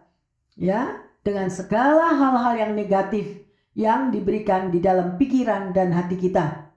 Ya, 0.54 1.02
dengan 1.26 1.50
segala 1.50 2.14
hal-hal 2.14 2.54
yang 2.54 2.72
negatif 2.78 3.42
yang 3.74 4.14
diberikan 4.14 4.70
di 4.70 4.78
dalam 4.78 5.18
pikiran 5.18 5.74
dan 5.74 5.90
hati 5.90 6.16
kita. 6.16 6.70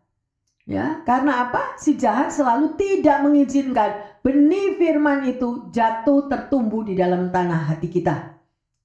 Ya, 0.66 1.06
karena 1.06 1.48
apa? 1.48 1.78
Si 1.78 2.02
jahat 2.02 2.34
selalu 2.34 2.82
tidak 2.82 3.22
mengizinkan 3.22 3.94
benih 4.26 4.74
firman 4.82 5.22
itu 5.30 5.70
jatuh 5.70 6.26
tertumbuh 6.26 6.82
di 6.82 6.98
dalam 6.98 7.30
tanah 7.30 7.70
hati 7.70 7.94
kita 7.94 8.34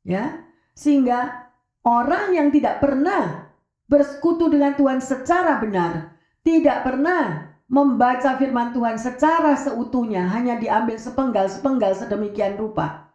ya 0.09 0.49
sehingga 0.73 1.53
orang 1.85 2.33
yang 2.33 2.49
tidak 2.49 2.81
pernah 2.81 3.53
bersekutu 3.85 4.49
dengan 4.49 4.73
Tuhan 4.73 5.05
secara 5.05 5.61
benar 5.61 6.17
tidak 6.41 6.89
pernah 6.89 7.53
membaca 7.69 8.41
firman 8.41 8.73
Tuhan 8.73 8.97
secara 8.97 9.53
seutuhnya 9.61 10.25
hanya 10.33 10.57
diambil 10.57 10.97
sepenggal-sepenggal 10.97 11.93
sedemikian 11.93 12.57
rupa 12.57 13.13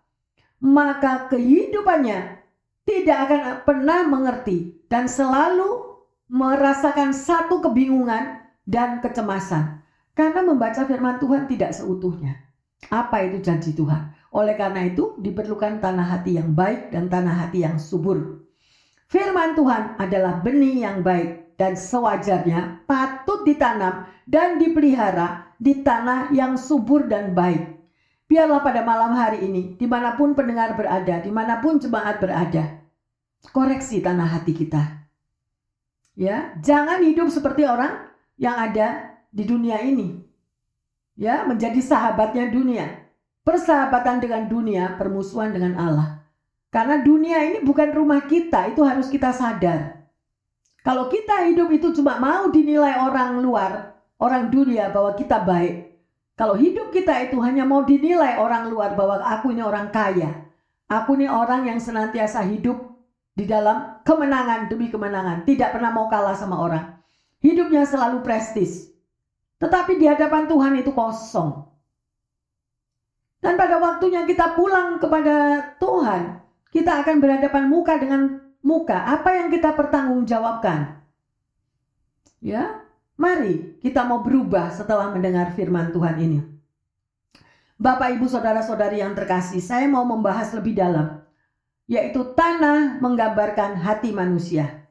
maka 0.62 1.26
kehidupannya 1.34 2.40
tidak 2.86 3.18
akan 3.28 3.42
pernah 3.66 4.06
mengerti 4.06 4.86
dan 4.88 5.10
selalu 5.10 5.98
merasakan 6.32 7.12
satu 7.12 7.60
kebingungan 7.60 8.44
dan 8.64 9.04
kecemasan 9.04 9.84
karena 10.14 10.42
membaca 10.46 10.86
firman 10.88 11.20
Tuhan 11.20 11.50
tidak 11.50 11.74
seutuhnya. 11.74 12.48
Apa 12.92 13.28
itu 13.28 13.40
janji 13.40 13.74
Tuhan? 13.74 14.12
Oleh 14.34 14.58
karena 14.58 14.90
itu, 14.90 15.14
diperlukan 15.22 15.78
tanah 15.78 16.18
hati 16.18 16.42
yang 16.42 16.58
baik 16.58 16.90
dan 16.90 17.06
tanah 17.06 17.46
hati 17.46 17.62
yang 17.62 17.78
subur. 17.78 18.42
Firman 19.06 19.54
Tuhan 19.54 20.02
adalah 20.02 20.42
benih 20.42 20.82
yang 20.90 21.06
baik 21.06 21.54
dan 21.54 21.78
sewajarnya 21.78 22.82
patut 22.90 23.46
ditanam 23.46 24.10
dan 24.26 24.58
dipelihara 24.58 25.54
di 25.62 25.86
tanah 25.86 26.34
yang 26.34 26.58
subur 26.58 27.06
dan 27.06 27.38
baik. 27.38 27.78
Biarlah 28.26 28.66
pada 28.66 28.82
malam 28.82 29.14
hari 29.14 29.46
ini, 29.46 29.78
di 29.78 29.86
mana 29.86 30.18
pun 30.18 30.34
pendengar 30.34 30.74
berada, 30.74 31.22
di 31.22 31.30
mana 31.30 31.62
pun 31.62 31.78
jemaat 31.78 32.18
berada, 32.18 32.82
koreksi 33.54 34.02
tanah 34.02 34.34
hati 34.34 34.58
kita. 34.58 34.82
Ya, 36.18 36.58
jangan 36.58 37.06
hidup 37.06 37.30
seperti 37.30 37.70
orang 37.70 38.10
yang 38.42 38.58
ada 38.58 39.14
di 39.30 39.46
dunia 39.46 39.78
ini. 39.86 40.26
Ya, 41.14 41.46
menjadi 41.46 41.78
sahabatnya 41.78 42.50
dunia 42.50 43.03
persahabatan 43.44 44.24
dengan 44.24 44.48
dunia, 44.48 44.96
permusuhan 44.96 45.52
dengan 45.52 45.76
Allah. 45.78 46.08
Karena 46.74 47.06
dunia 47.06 47.44
ini 47.54 47.62
bukan 47.62 47.94
rumah 47.94 48.26
kita, 48.26 48.74
itu 48.74 48.82
harus 48.82 49.06
kita 49.12 49.30
sadar. 49.30 50.10
Kalau 50.84 51.08
kita 51.08 51.48
hidup 51.48 51.72
itu 51.72 51.96
cuma 51.96 52.20
mau 52.20 52.50
dinilai 52.50 53.00
orang 53.00 53.40
luar, 53.40 53.96
orang 54.20 54.52
dunia 54.52 54.92
bahwa 54.92 55.16
kita 55.16 55.40
baik. 55.40 55.96
Kalau 56.34 56.58
hidup 56.58 56.90
kita 56.90 57.30
itu 57.30 57.38
hanya 57.46 57.62
mau 57.62 57.86
dinilai 57.86 58.42
orang 58.42 58.68
luar 58.68 58.98
bahwa 58.98 59.22
aku 59.22 59.54
ini 59.54 59.62
orang 59.62 59.94
kaya. 59.94 60.50
Aku 60.90 61.14
ini 61.16 61.30
orang 61.30 61.70
yang 61.70 61.80
senantiasa 61.80 62.42
hidup 62.50 62.76
di 63.38 63.46
dalam 63.46 64.02
kemenangan 64.02 64.66
demi 64.68 64.90
kemenangan. 64.90 65.46
Tidak 65.46 65.70
pernah 65.72 65.94
mau 65.94 66.10
kalah 66.10 66.34
sama 66.34 66.58
orang. 66.58 67.00
Hidupnya 67.40 67.86
selalu 67.86 68.26
prestis. 68.26 68.90
Tetapi 69.62 69.96
di 70.02 70.10
hadapan 70.10 70.50
Tuhan 70.50 70.74
itu 70.82 70.92
kosong. 70.92 71.73
Dan 73.44 73.60
pada 73.60 73.76
waktunya 73.76 74.24
kita 74.24 74.56
pulang 74.56 75.04
kepada 75.04 75.60
Tuhan, 75.76 76.40
kita 76.72 77.04
akan 77.04 77.20
berhadapan 77.20 77.68
muka 77.68 78.00
dengan 78.00 78.40
muka. 78.64 79.04
Apa 79.04 79.36
yang 79.36 79.52
kita 79.52 79.76
pertanggungjawabkan? 79.76 81.04
Ya, 82.40 82.88
mari 83.20 83.76
kita 83.84 84.08
mau 84.08 84.24
berubah 84.24 84.72
setelah 84.72 85.12
mendengar 85.12 85.52
firman 85.52 85.92
Tuhan 85.92 86.16
ini. 86.24 86.40
Bapak, 87.76 88.16
Ibu, 88.16 88.32
Saudara-saudari 88.32 89.04
yang 89.04 89.12
terkasih, 89.12 89.60
saya 89.60 89.92
mau 89.92 90.08
membahas 90.08 90.56
lebih 90.56 90.80
dalam, 90.80 91.20
yaitu 91.84 92.32
tanah 92.32 93.04
menggambarkan 93.04 93.76
hati 93.76 94.16
manusia. 94.16 94.88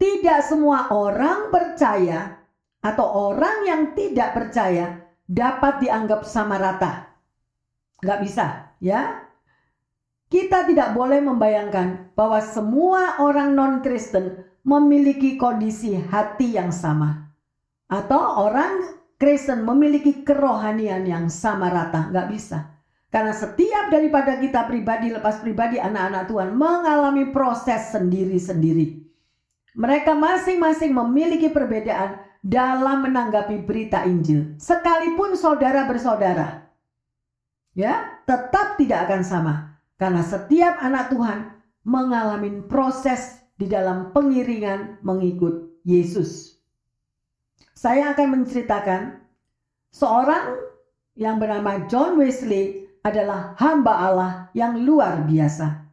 Tidak 0.00 0.40
semua 0.40 0.88
orang 0.96 1.52
percaya 1.52 2.40
atau 2.80 3.04
orang 3.04 3.68
yang 3.68 3.82
tidak 3.92 4.32
percaya 4.32 5.12
dapat 5.28 5.84
dianggap 5.84 6.24
sama 6.24 6.56
rata. 6.56 7.09
Nggak 8.00 8.20
bisa, 8.24 8.44
ya. 8.80 9.28
Kita 10.30 10.62
tidak 10.62 10.94
boleh 10.94 11.18
membayangkan 11.20 12.14
bahwa 12.14 12.38
semua 12.38 13.18
orang 13.18 13.52
non-Kristen 13.52 14.46
memiliki 14.62 15.34
kondisi 15.34 15.98
hati 15.98 16.54
yang 16.54 16.70
sama. 16.70 17.34
Atau 17.90 18.20
orang 18.38 19.00
Kristen 19.18 19.66
memiliki 19.66 20.22
kerohanian 20.22 21.02
yang 21.04 21.26
sama 21.26 21.68
rata. 21.68 22.08
Nggak 22.14 22.28
bisa. 22.30 22.58
Karena 23.10 23.34
setiap 23.34 23.90
daripada 23.90 24.38
kita 24.38 24.70
pribadi 24.70 25.10
lepas 25.10 25.42
pribadi 25.42 25.82
anak-anak 25.82 26.30
Tuhan 26.30 26.54
mengalami 26.54 27.34
proses 27.34 27.90
sendiri-sendiri. 27.90 29.02
Mereka 29.74 30.14
masing-masing 30.14 30.94
memiliki 30.94 31.50
perbedaan 31.50 32.22
dalam 32.38 33.02
menanggapi 33.02 33.66
berita 33.66 34.06
Injil. 34.06 34.54
Sekalipun 34.62 35.34
saudara 35.34 35.90
bersaudara. 35.90 36.69
Ya, 37.74 38.22
tetap 38.26 38.74
tidak 38.76 39.06
akan 39.06 39.22
sama. 39.22 39.54
Karena 39.94 40.24
setiap 40.24 40.80
anak 40.80 41.12
Tuhan 41.12 41.38
mengalami 41.86 42.64
proses 42.66 43.40
di 43.60 43.68
dalam 43.68 44.10
pengiringan 44.16 45.04
mengikut 45.04 45.80
Yesus. 45.84 46.56
Saya 47.76 48.12
akan 48.12 48.40
menceritakan 48.40 49.20
seorang 49.92 50.56
yang 51.16 51.36
bernama 51.36 51.84
John 51.88 52.16
Wesley 52.16 52.88
adalah 53.04 53.56
hamba 53.56 53.92
Allah 53.92 54.32
yang 54.52 54.80
luar 54.84 55.24
biasa. 55.24 55.88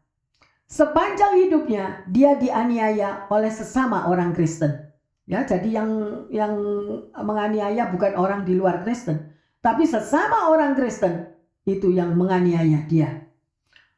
Sepanjang 0.67 1.47
hidupnya 1.47 2.03
dia 2.11 2.35
dianiaya 2.35 3.31
oleh 3.31 3.47
sesama 3.47 4.11
orang 4.11 4.35
Kristen. 4.35 4.87
Ya, 5.27 5.43
jadi 5.43 5.83
yang 5.83 5.91
yang 6.31 6.55
menganiaya 7.11 7.91
bukan 7.91 8.15
orang 8.15 8.47
di 8.47 8.55
luar 8.55 8.83
Kristen, 8.83 9.31
tapi 9.59 9.83
sesama 9.83 10.47
orang 10.51 10.75
Kristen 10.75 11.27
itu 11.67 11.91
yang 11.91 12.15
menganiaya 12.15 12.87
dia. 12.87 13.27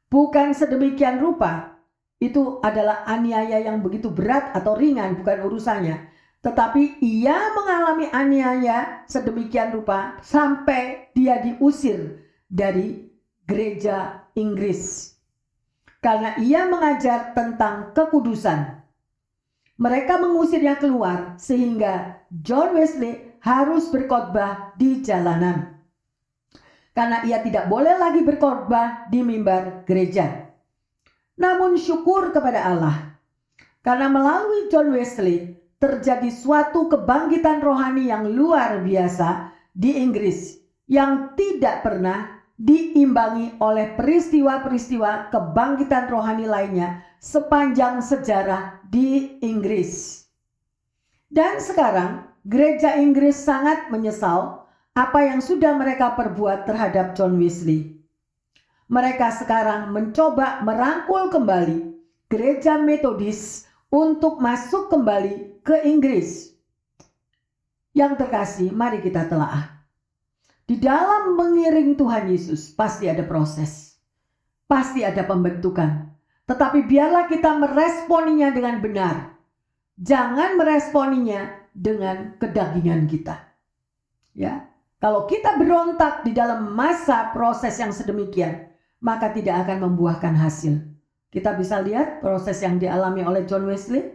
Bukan 0.10 0.58
sedemikian 0.58 1.22
rupa, 1.22 1.78
itu 2.18 2.58
adalah 2.66 3.06
aniaya 3.06 3.62
yang 3.62 3.80
begitu 3.80 4.10
berat 4.10 4.52
atau 4.58 4.74
ringan 4.74 5.22
bukan 5.22 5.46
urusannya. 5.46 6.10
Tetapi 6.42 7.00
ia 7.04 7.54
mengalami 7.54 8.10
aniaya 8.10 9.06
sedemikian 9.06 9.72
rupa 9.72 10.18
sampai 10.26 11.14
dia 11.14 11.40
diusir 11.40 12.26
dari 12.50 13.08
gereja 13.46 14.28
Inggris. 14.36 15.14
Karena 16.00 16.40
ia 16.40 16.68
mengajar 16.68 17.36
tentang 17.36 17.92
kekudusan. 17.92 18.82
Mereka 19.80 20.20
mengusirnya 20.20 20.76
keluar 20.76 21.40
sehingga 21.40 22.24
John 22.32 22.76
Wesley 22.76 23.36
harus 23.40 23.88
berkhotbah 23.92 24.76
di 24.76 25.00
jalanan. 25.04 25.79
Karena 27.00 27.24
ia 27.24 27.40
tidak 27.40 27.72
boleh 27.72 27.96
lagi 27.96 28.28
berkhotbah 28.28 29.08
di 29.08 29.24
mimbar 29.24 29.88
gereja. 29.88 30.52
Namun 31.40 31.80
syukur 31.80 32.36
kepada 32.36 32.76
Allah. 32.76 33.16
Karena 33.80 34.12
melalui 34.12 34.68
John 34.68 34.92
Wesley 34.92 35.56
terjadi 35.80 36.28
suatu 36.28 36.92
kebangkitan 36.92 37.64
rohani 37.64 38.12
yang 38.12 38.28
luar 38.28 38.84
biasa 38.84 39.56
di 39.72 39.96
Inggris 39.96 40.60
yang 40.92 41.40
tidak 41.40 41.88
pernah 41.88 42.44
diimbangi 42.60 43.56
oleh 43.64 43.96
peristiwa-peristiwa 43.96 45.32
kebangkitan 45.32 46.12
rohani 46.12 46.52
lainnya 46.52 47.00
sepanjang 47.24 48.04
sejarah 48.04 48.84
di 48.92 49.40
Inggris. 49.40 50.28
Dan 51.32 51.64
sekarang 51.64 52.28
gereja 52.44 53.00
Inggris 53.00 53.40
sangat 53.40 53.88
menyesal 53.88 54.59
apa 55.00 55.24
yang 55.24 55.40
sudah 55.40 55.80
mereka 55.80 56.12
perbuat 56.20 56.68
terhadap 56.68 57.16
John 57.16 57.40
Wesley. 57.40 57.96
Mereka 58.92 59.32
sekarang 59.32 59.96
mencoba 59.96 60.60
merangkul 60.60 61.32
kembali 61.32 61.96
gereja 62.28 62.76
Metodis 62.76 63.64
untuk 63.88 64.44
masuk 64.44 64.92
kembali 64.92 65.64
ke 65.64 65.88
Inggris. 65.88 66.52
Yang 67.96 68.20
terkasih, 68.20 68.76
mari 68.76 69.00
kita 69.00 69.24
telaah. 69.32 69.88
Di 70.68 70.76
dalam 70.76 71.40
mengiring 71.40 71.96
Tuhan 71.96 72.28
Yesus 72.28 72.76
pasti 72.76 73.08
ada 73.08 73.24
proses. 73.24 73.96
Pasti 74.68 75.02
ada 75.08 75.24
pembentukan. 75.24 76.12
Tetapi 76.46 76.86
biarlah 76.86 77.26
kita 77.32 77.56
meresponinya 77.56 78.52
dengan 78.52 78.84
benar. 78.84 79.16
Jangan 79.96 80.60
meresponinya 80.60 81.50
dengan 81.72 82.36
kedagingan 82.38 83.10
kita. 83.10 83.48
Ya. 84.38 84.69
Kalau 85.00 85.24
kita 85.32 85.56
berontak 85.56 86.28
di 86.28 86.36
dalam 86.36 86.76
masa 86.76 87.32
proses 87.32 87.80
yang 87.80 87.96
sedemikian, 87.96 88.68
maka 89.00 89.32
tidak 89.32 89.64
akan 89.64 89.88
membuahkan 89.88 90.36
hasil. 90.36 90.76
Kita 91.32 91.56
bisa 91.56 91.80
lihat 91.80 92.20
proses 92.20 92.60
yang 92.60 92.76
dialami 92.78 93.24
oleh 93.24 93.48
John 93.48 93.64
Wesley. 93.64 94.12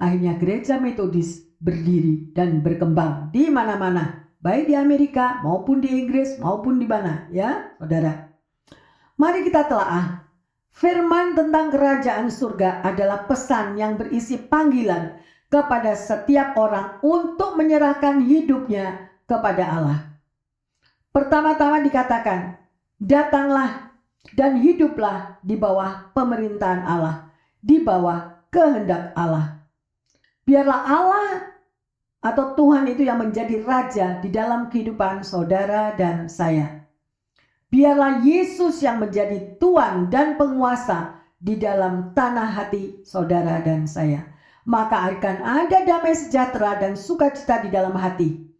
Akhirnya 0.00 0.40
gereja 0.40 0.80
metodis 0.80 1.44
berdiri 1.64 2.32
dan 2.36 2.60
berkembang 2.60 3.32
di 3.32 3.48
mana-mana 3.48 4.28
baik 4.44 4.68
di 4.68 4.76
Amerika 4.76 5.40
maupun 5.40 5.80
di 5.80 5.88
Inggris 5.88 6.36
maupun 6.36 6.76
di 6.76 6.84
mana 6.84 7.24
ya 7.32 7.72
saudara 7.80 8.28
mari 9.16 9.40
kita 9.48 9.64
telaah 9.64 10.28
firman 10.68 11.32
tentang 11.32 11.72
kerajaan 11.72 12.28
surga 12.28 12.84
adalah 12.84 13.24
pesan 13.24 13.80
yang 13.80 13.96
berisi 13.96 14.36
panggilan 14.36 15.16
kepada 15.48 15.96
setiap 15.96 16.52
orang 16.60 17.00
untuk 17.00 17.56
menyerahkan 17.56 18.20
hidupnya 18.20 19.08
kepada 19.24 19.64
Allah 19.64 20.13
pertama-tama 21.14 21.78
dikatakan 21.86 22.58
datanglah 22.98 23.94
dan 24.34 24.58
hiduplah 24.58 25.38
di 25.46 25.54
bawah 25.54 26.10
pemerintahan 26.10 26.82
Allah 26.82 27.30
di 27.62 27.78
bawah 27.78 28.42
kehendak 28.50 29.14
Allah 29.14 29.62
biarlah 30.42 30.80
Allah 30.82 31.54
atau 32.24 32.56
Tuhan 32.56 32.88
itu 32.88 33.04
yang 33.04 33.20
menjadi 33.20 33.60
raja 33.60 34.16
di 34.24 34.32
dalam 34.32 34.72
kehidupan 34.72 35.20
saudara 35.20 35.92
dan 35.92 36.32
saya. 36.32 36.88
Biarlah 37.68 38.24
Yesus 38.24 38.80
yang 38.80 38.96
menjadi 38.96 39.60
Tuhan 39.60 40.08
dan 40.08 40.40
penguasa 40.40 41.20
di 41.36 41.60
dalam 41.60 42.16
tanah 42.16 42.48
hati 42.48 43.04
saudara 43.04 43.60
dan 43.60 43.84
saya. 43.84 44.24
Maka 44.64 45.12
akan 45.12 45.36
ada 45.44 45.84
damai 45.84 46.16
sejahtera 46.16 46.80
dan 46.80 46.96
sukacita 46.96 47.60
di 47.60 47.68
dalam 47.68 47.92
hati. 47.92 48.53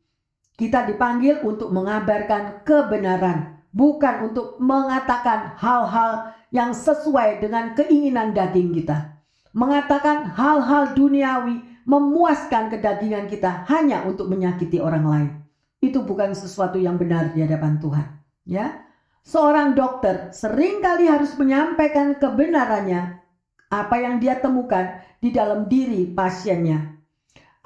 Kita 0.54 0.86
dipanggil 0.86 1.42
untuk 1.42 1.74
mengabarkan 1.74 2.62
kebenaran, 2.62 3.58
bukan 3.74 4.30
untuk 4.30 4.54
mengatakan 4.62 5.58
hal-hal 5.58 6.30
yang 6.54 6.70
sesuai 6.70 7.42
dengan 7.42 7.74
keinginan 7.74 8.30
daging 8.30 8.70
kita. 8.70 9.18
Mengatakan 9.50 10.30
hal-hal 10.30 10.94
duniawi 10.94 11.58
memuaskan 11.90 12.70
kedagingan 12.70 13.26
kita 13.26 13.66
hanya 13.66 14.06
untuk 14.06 14.30
menyakiti 14.30 14.78
orang 14.78 15.04
lain. 15.04 15.30
Itu 15.82 16.06
bukan 16.06 16.32
sesuatu 16.38 16.78
yang 16.78 16.96
benar 16.96 17.34
di 17.34 17.42
hadapan 17.42 17.82
Tuhan. 17.82 18.06
Ya, 18.46 18.86
seorang 19.26 19.74
dokter 19.74 20.30
sering 20.30 20.78
kali 20.78 21.10
harus 21.10 21.34
menyampaikan 21.34 22.14
kebenarannya 22.14 23.18
apa 23.74 23.96
yang 23.98 24.22
dia 24.22 24.38
temukan 24.38 25.02
di 25.18 25.34
dalam 25.34 25.66
diri 25.66 26.06
pasiennya. 26.14 26.94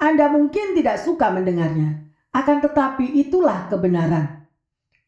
Anda 0.01 0.31
mungkin 0.31 0.73
tidak 0.73 1.03
suka 1.03 1.29
mendengarnya, 1.29 2.08
akan 2.33 2.57
tetapi 2.61 3.05
itulah 3.25 3.69
kebenaran. 3.69 4.45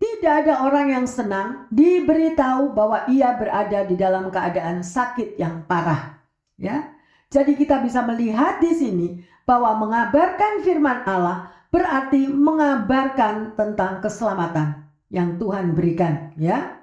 Tidak 0.01 0.33
ada 0.45 0.65
orang 0.65 0.97
yang 0.97 1.05
senang 1.05 1.69
diberitahu 1.69 2.73
bahwa 2.73 3.05
ia 3.05 3.37
berada 3.37 3.85
di 3.85 3.93
dalam 3.93 4.33
keadaan 4.33 4.81
sakit 4.81 5.37
yang 5.37 5.61
parah. 5.69 6.17
Ya, 6.57 6.93
jadi 7.29 7.53
kita 7.53 7.81
bisa 7.85 8.01
melihat 8.05 8.57
di 8.57 8.73
sini 8.73 9.07
bahwa 9.45 9.77
mengabarkan 9.77 10.65
firman 10.65 11.05
Allah 11.05 11.53
berarti 11.69 12.27
mengabarkan 12.27 13.53
tentang 13.55 14.03
keselamatan 14.03 14.83
yang 15.13 15.37
Tuhan 15.37 15.77
berikan, 15.77 16.33
ya. 16.35 16.81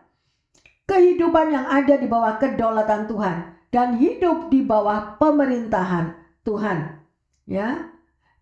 Kehidupan 0.88 1.53
yang 1.53 1.66
ada 1.68 2.01
di 2.01 2.09
bawah 2.09 2.40
kedaulatan 2.40 3.05
Tuhan 3.11 3.37
dan 3.68 4.01
hidup 4.01 4.48
di 4.48 4.64
bawah 4.64 5.20
pemerintahan 5.20 6.16
Tuhan, 6.46 7.03
ya. 7.44 7.98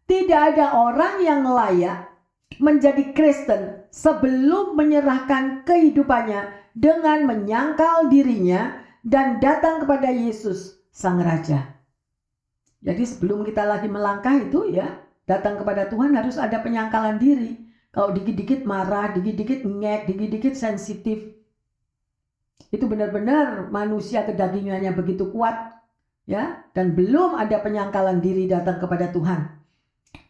Tidak 0.06 0.40
ada 0.54 0.78
orang 0.78 1.18
yang 1.22 1.42
layak 1.42 2.06
menjadi 2.62 3.10
Kristen 3.10 3.90
sebelum 3.90 4.78
menyerahkan 4.78 5.66
kehidupannya 5.66 6.70
dengan 6.72 7.26
menyangkal 7.26 8.06
dirinya 8.06 8.78
dan 9.02 9.42
datang 9.42 9.82
kepada 9.82 10.08
Yesus 10.08 10.78
Sang 10.94 11.18
Raja. 11.18 11.74
Jadi 12.86 13.02
sebelum 13.02 13.42
kita 13.42 13.66
lagi 13.66 13.90
melangkah 13.90 14.38
itu 14.38 14.70
ya 14.70 14.94
datang 15.26 15.58
kepada 15.58 15.90
Tuhan 15.90 16.14
harus 16.14 16.38
ada 16.38 16.62
penyangkalan 16.62 17.18
diri. 17.18 17.58
Kalau 17.90 18.12
dikit-dikit 18.12 18.62
marah, 18.62 19.10
dikit-dikit 19.10 19.66
ngek, 19.66 20.06
dikit-dikit 20.06 20.54
sensitif. 20.54 21.34
Itu 22.70 22.86
benar-benar 22.86 23.72
manusia 23.72 24.22
kedagingannya 24.22 24.92
begitu 24.94 25.32
kuat 25.34 25.74
ya 26.28 26.62
dan 26.76 26.92
belum 26.94 27.38
ada 27.40 27.58
penyangkalan 27.58 28.22
diri 28.22 28.46
datang 28.46 28.78
kepada 28.78 29.10
Tuhan. 29.10 29.65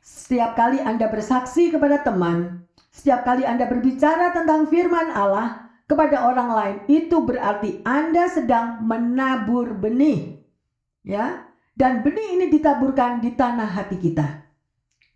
Setiap 0.06 0.54
kali 0.54 0.78
Anda 0.78 1.10
bersaksi 1.10 1.74
kepada 1.74 2.06
teman, 2.06 2.62
setiap 2.94 3.26
kali 3.26 3.42
Anda 3.42 3.66
berbicara 3.66 4.30
tentang 4.30 4.70
firman 4.70 5.10
Allah 5.10 5.66
kepada 5.90 6.30
orang 6.30 6.50
lain, 6.54 6.76
itu 6.86 7.26
berarti 7.26 7.82
Anda 7.82 8.30
sedang 8.30 8.86
menabur 8.86 9.74
benih. 9.74 10.46
Ya, 11.02 11.50
dan 11.74 12.06
benih 12.06 12.38
ini 12.38 12.46
ditaburkan 12.54 13.18
di 13.18 13.34
tanah 13.34 13.66
hati 13.66 13.98
kita. 13.98 14.46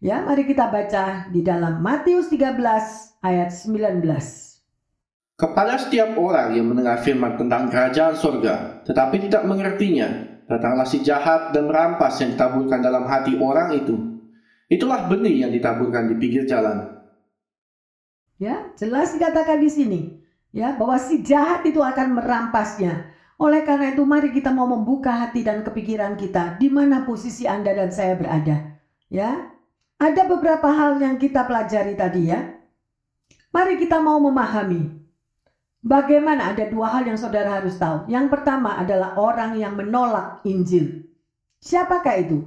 Ya, 0.02 0.26
mari 0.26 0.42
kita 0.42 0.66
baca 0.66 1.30
di 1.30 1.46
dalam 1.46 1.78
Matius 1.78 2.26
13 2.26 2.58
ayat 3.22 3.54
19. 3.54 4.02
Kepada 5.38 5.78
setiap 5.78 6.18
orang 6.18 6.50
yang 6.58 6.66
mendengar 6.66 6.98
firman 6.98 7.38
tentang 7.38 7.70
kerajaan 7.70 8.18
sorga, 8.18 8.82
tetapi 8.82 9.22
tidak 9.30 9.46
mengertinya, 9.46 10.34
datanglah 10.50 10.82
si 10.82 10.98
jahat 11.06 11.54
dan 11.54 11.70
merampas 11.70 12.18
yang 12.18 12.34
ditaburkan 12.34 12.82
dalam 12.82 13.06
hati 13.06 13.38
orang 13.38 13.70
itu. 13.78 14.09
Itulah 14.70 15.10
benih 15.10 15.42
yang 15.42 15.50
ditaburkan 15.50 16.06
di 16.06 16.14
pinggir 16.14 16.46
jalan. 16.46 17.02
Ya, 18.38 18.70
jelas 18.78 19.12
dikatakan 19.12 19.58
di 19.60 19.68
sini, 19.68 20.00
ya, 20.54 20.78
bahwa 20.78 20.96
si 20.96 21.20
jahat 21.26 21.66
itu 21.66 21.82
akan 21.82 22.16
merampasnya. 22.16 23.10
Oleh 23.36 23.66
karena 23.66 23.92
itu, 23.92 24.06
mari 24.06 24.30
kita 24.30 24.54
mau 24.54 24.70
membuka 24.70 25.26
hati 25.26 25.42
dan 25.42 25.66
kepikiran 25.66 26.14
kita 26.16 26.56
di 26.56 26.70
mana 26.70 27.04
posisi 27.04 27.44
Anda 27.44 27.74
dan 27.74 27.90
saya 27.90 28.14
berada. 28.16 28.78
Ya, 29.10 29.52
ada 29.98 30.22
beberapa 30.24 30.70
hal 30.70 31.02
yang 31.02 31.18
kita 31.18 31.44
pelajari 31.44 31.98
tadi 31.98 32.30
ya. 32.30 32.40
Mari 33.50 33.76
kita 33.82 33.98
mau 33.98 34.22
memahami 34.22 35.00
Bagaimana 35.80 36.52
ada 36.52 36.68
dua 36.68 36.92
hal 36.92 37.08
yang 37.08 37.16
saudara 37.16 37.56
harus 37.56 37.80
tahu. 37.80 38.04
Yang 38.12 38.28
pertama 38.28 38.76
adalah 38.76 39.16
orang 39.16 39.56
yang 39.56 39.80
menolak 39.80 40.44
Injil. 40.44 41.08
Siapakah 41.64 42.20
itu? 42.20 42.44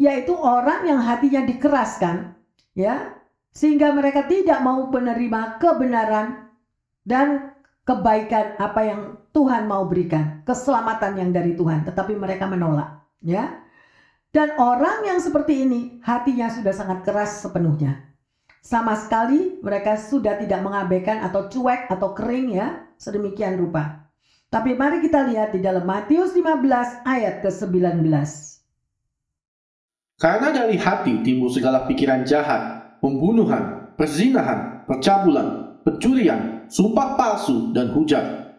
Yaitu 0.00 0.32
orang 0.32 0.88
yang 0.88 1.04
hatinya 1.04 1.44
dikeraskan, 1.44 2.32
ya, 2.72 3.20
sehingga 3.52 3.92
mereka 3.92 4.24
tidak 4.24 4.64
mau 4.64 4.88
menerima 4.88 5.60
kebenaran 5.60 6.48
dan 7.04 7.52
kebaikan 7.84 8.56
apa 8.56 8.80
yang 8.80 9.00
Tuhan 9.36 9.68
mau 9.68 9.84
berikan, 9.84 10.40
keselamatan 10.48 11.20
yang 11.20 11.30
dari 11.36 11.52
Tuhan, 11.52 11.84
tetapi 11.84 12.16
mereka 12.16 12.48
menolak, 12.48 13.04
ya. 13.20 13.60
Dan 14.30 14.54
orang 14.56 15.04
yang 15.04 15.18
seperti 15.18 15.66
ini 15.66 15.98
hatinya 16.06 16.48
sudah 16.48 16.70
sangat 16.70 17.02
keras 17.02 17.42
sepenuhnya. 17.42 18.10
Sama 18.62 18.94
sekali 18.94 19.58
mereka 19.60 19.98
sudah 19.98 20.38
tidak 20.38 20.62
mengabaikan 20.62 21.20
atau 21.26 21.50
cuek 21.50 21.90
atau 21.90 22.14
kering 22.14 22.54
ya, 22.54 22.88
sedemikian 22.94 23.58
rupa. 23.58 24.06
Tapi 24.50 24.74
mari 24.74 25.02
kita 25.02 25.26
lihat 25.30 25.54
di 25.54 25.62
dalam 25.62 25.86
Matius 25.86 26.34
15 26.34 27.06
ayat 27.06 27.42
ke-19. 27.42 28.49
Karena 30.20 30.52
dari 30.52 30.76
hati 30.76 31.24
timbul 31.24 31.48
segala 31.48 31.88
pikiran 31.88 32.28
jahat, 32.28 32.92
pembunuhan, 33.00 33.96
perzinahan, 33.96 34.84
percabulan, 34.84 35.80
pencurian, 35.80 36.68
sumpah 36.68 37.16
palsu, 37.16 37.72
dan 37.72 37.88
hujat. 37.96 38.52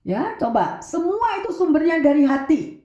Ya, 0.00 0.32
coba. 0.40 0.80
Semua 0.80 1.44
itu 1.44 1.52
sumbernya 1.52 2.00
dari 2.00 2.24
hati. 2.24 2.80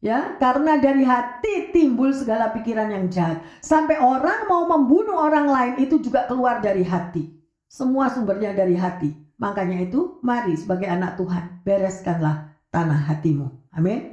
Ya, 0.00 0.40
karena 0.40 0.80
dari 0.80 1.04
hati 1.04 1.68
timbul 1.70 2.16
segala 2.16 2.48
pikiran 2.50 2.88
yang 2.88 3.06
jahat. 3.12 3.44
Sampai 3.60 4.00
orang 4.00 4.48
mau 4.48 4.64
membunuh 4.66 5.14
orang 5.14 5.46
lain 5.52 5.74
itu 5.84 6.00
juga 6.00 6.24
keluar 6.26 6.64
dari 6.64 6.82
hati. 6.82 7.28
Semua 7.68 8.08
sumbernya 8.08 8.56
dari 8.56 8.74
hati. 8.74 9.12
Makanya 9.36 9.84
itu, 9.84 10.16
mari 10.24 10.56
sebagai 10.56 10.88
anak 10.88 11.20
Tuhan, 11.20 11.60
bereskanlah 11.60 12.56
tanah 12.72 13.00
hatimu. 13.12 13.52
Amin. 13.76 14.11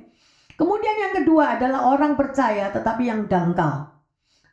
Kemudian 0.59 0.95
yang 0.99 1.13
kedua 1.23 1.55
adalah 1.55 1.87
orang 1.87 2.19
percaya 2.19 2.67
tetapi 2.75 3.07
yang 3.07 3.31
dangkal. 3.31 3.95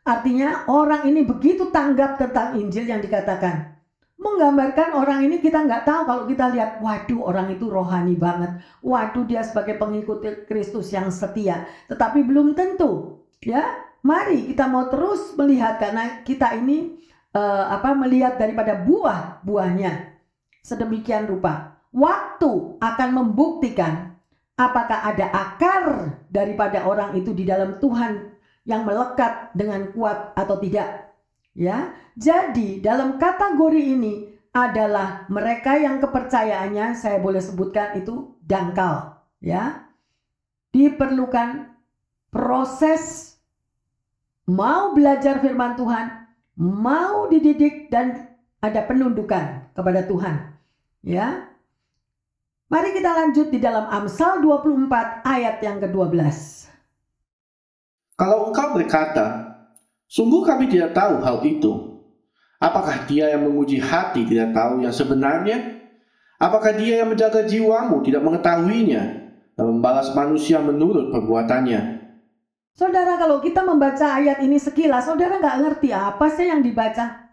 Artinya 0.07 0.71
orang 0.71 1.11
ini 1.11 1.27
begitu 1.27 1.75
tanggap 1.75 2.15
tentang 2.15 2.55
Injil 2.55 2.87
yang 2.87 3.03
dikatakan. 3.03 3.75
Menggambarkan 4.17 4.95
orang 4.95 5.27
ini 5.27 5.43
kita 5.43 5.67
nggak 5.67 5.83
tahu 5.83 6.07
kalau 6.07 6.25
kita 6.31 6.55
lihat 6.55 6.79
waduh 6.79 7.27
orang 7.27 7.51
itu 7.51 7.67
rohani 7.67 8.15
banget. 8.15 8.63
Waduh 8.87 9.27
dia 9.27 9.43
sebagai 9.43 9.77
pengikut 9.83 10.47
Kristus 10.47 10.95
yang 10.95 11.11
setia. 11.11 11.67
Tetapi 11.91 12.23
belum 12.23 12.55
tentu 12.55 13.21
ya. 13.43 13.83
Mari 14.07 14.47
kita 14.55 14.71
mau 14.71 14.87
terus 14.87 15.35
melihat 15.35 15.83
karena 15.83 16.23
kita 16.23 16.55
ini 16.55 16.95
uh, 17.35 17.67
apa 17.75 17.91
melihat 17.99 18.39
daripada 18.39 18.79
buah 18.79 19.43
buahnya 19.43 20.15
sedemikian 20.63 21.27
rupa. 21.27 21.83
Waktu 21.91 22.79
akan 22.79 23.09
membuktikan 23.11 24.16
apakah 24.57 25.13
ada 25.13 25.29
akar 25.31 25.85
daripada 26.33 26.85
orang 26.89 27.17
itu 27.17 27.33
di 27.37 27.45
dalam 27.45 27.77
Tuhan 27.81 28.35
yang 28.67 28.83
melekat 28.83 29.55
dengan 29.55 29.95
kuat 29.95 30.35
atau 30.35 30.59
tidak 30.59 31.07
Ya, 31.57 31.97
jadi 32.21 32.85
dalam 32.85 33.17
kategori 33.17 33.81
ini 33.81 34.29
adalah 34.53 35.25
mereka 35.33 35.81
yang 35.81 36.05
kepercayaannya 36.05 36.93
saya 36.93 37.17
boleh 37.17 37.41
sebutkan 37.41 37.97
itu 37.97 38.37
dangkal, 38.45 39.25
ya. 39.41 39.89
Diperlukan 40.69 41.73
proses 42.29 43.33
mau 44.45 44.93
belajar 44.93 45.41
firman 45.41 45.81
Tuhan, 45.81 46.29
mau 46.61 47.25
dididik 47.33 47.89
dan 47.89 48.37
ada 48.61 48.85
penundukan 48.85 49.73
kepada 49.73 50.05
Tuhan. 50.05 50.61
Ya. 51.01 51.46
Mari 52.67 52.99
kita 52.99 53.15
lanjut 53.15 53.47
di 53.55 53.63
dalam 53.63 53.87
Amsal 53.87 54.43
24 54.43 55.23
ayat 55.23 55.63
yang 55.63 55.79
ke-12. 55.79 56.35
Kalau 58.19 58.51
engkau 58.51 58.75
berkata, 58.75 59.47
Sungguh 60.07 60.47
kami 60.47 60.71
tidak 60.71 60.95
tahu 60.95 61.19
hal 61.19 61.43
itu. 61.43 61.99
Apakah 62.63 63.05
dia 63.11 63.35
yang 63.37 63.45
menguji 63.51 63.83
hati 63.83 64.25
tidak 64.25 64.55
tahu 64.55 64.81
yang 64.87 64.95
sebenarnya? 64.95 65.83
Apakah 66.39 66.73
dia 66.79 67.03
yang 67.05 67.13
menjaga 67.13 67.45
jiwamu 67.45 68.01
tidak 68.07 68.23
mengetahuinya 68.23 69.03
dan 69.59 69.65
membalas 69.67 70.15
manusia 70.15 70.63
menurut 70.63 71.11
perbuatannya? 71.11 72.07
Saudara, 72.77 73.17
kalau 73.17 73.41
kita 73.41 73.65
membaca 73.65 74.21
ayat 74.21 74.45
ini 74.45 74.61
sekilas, 74.61 75.09
saudara 75.09 75.41
nggak 75.41 75.59
ngerti 75.65 75.89
apa 75.97 76.27
sih 76.29 76.49
yang 76.49 76.61
dibaca. 76.61 77.29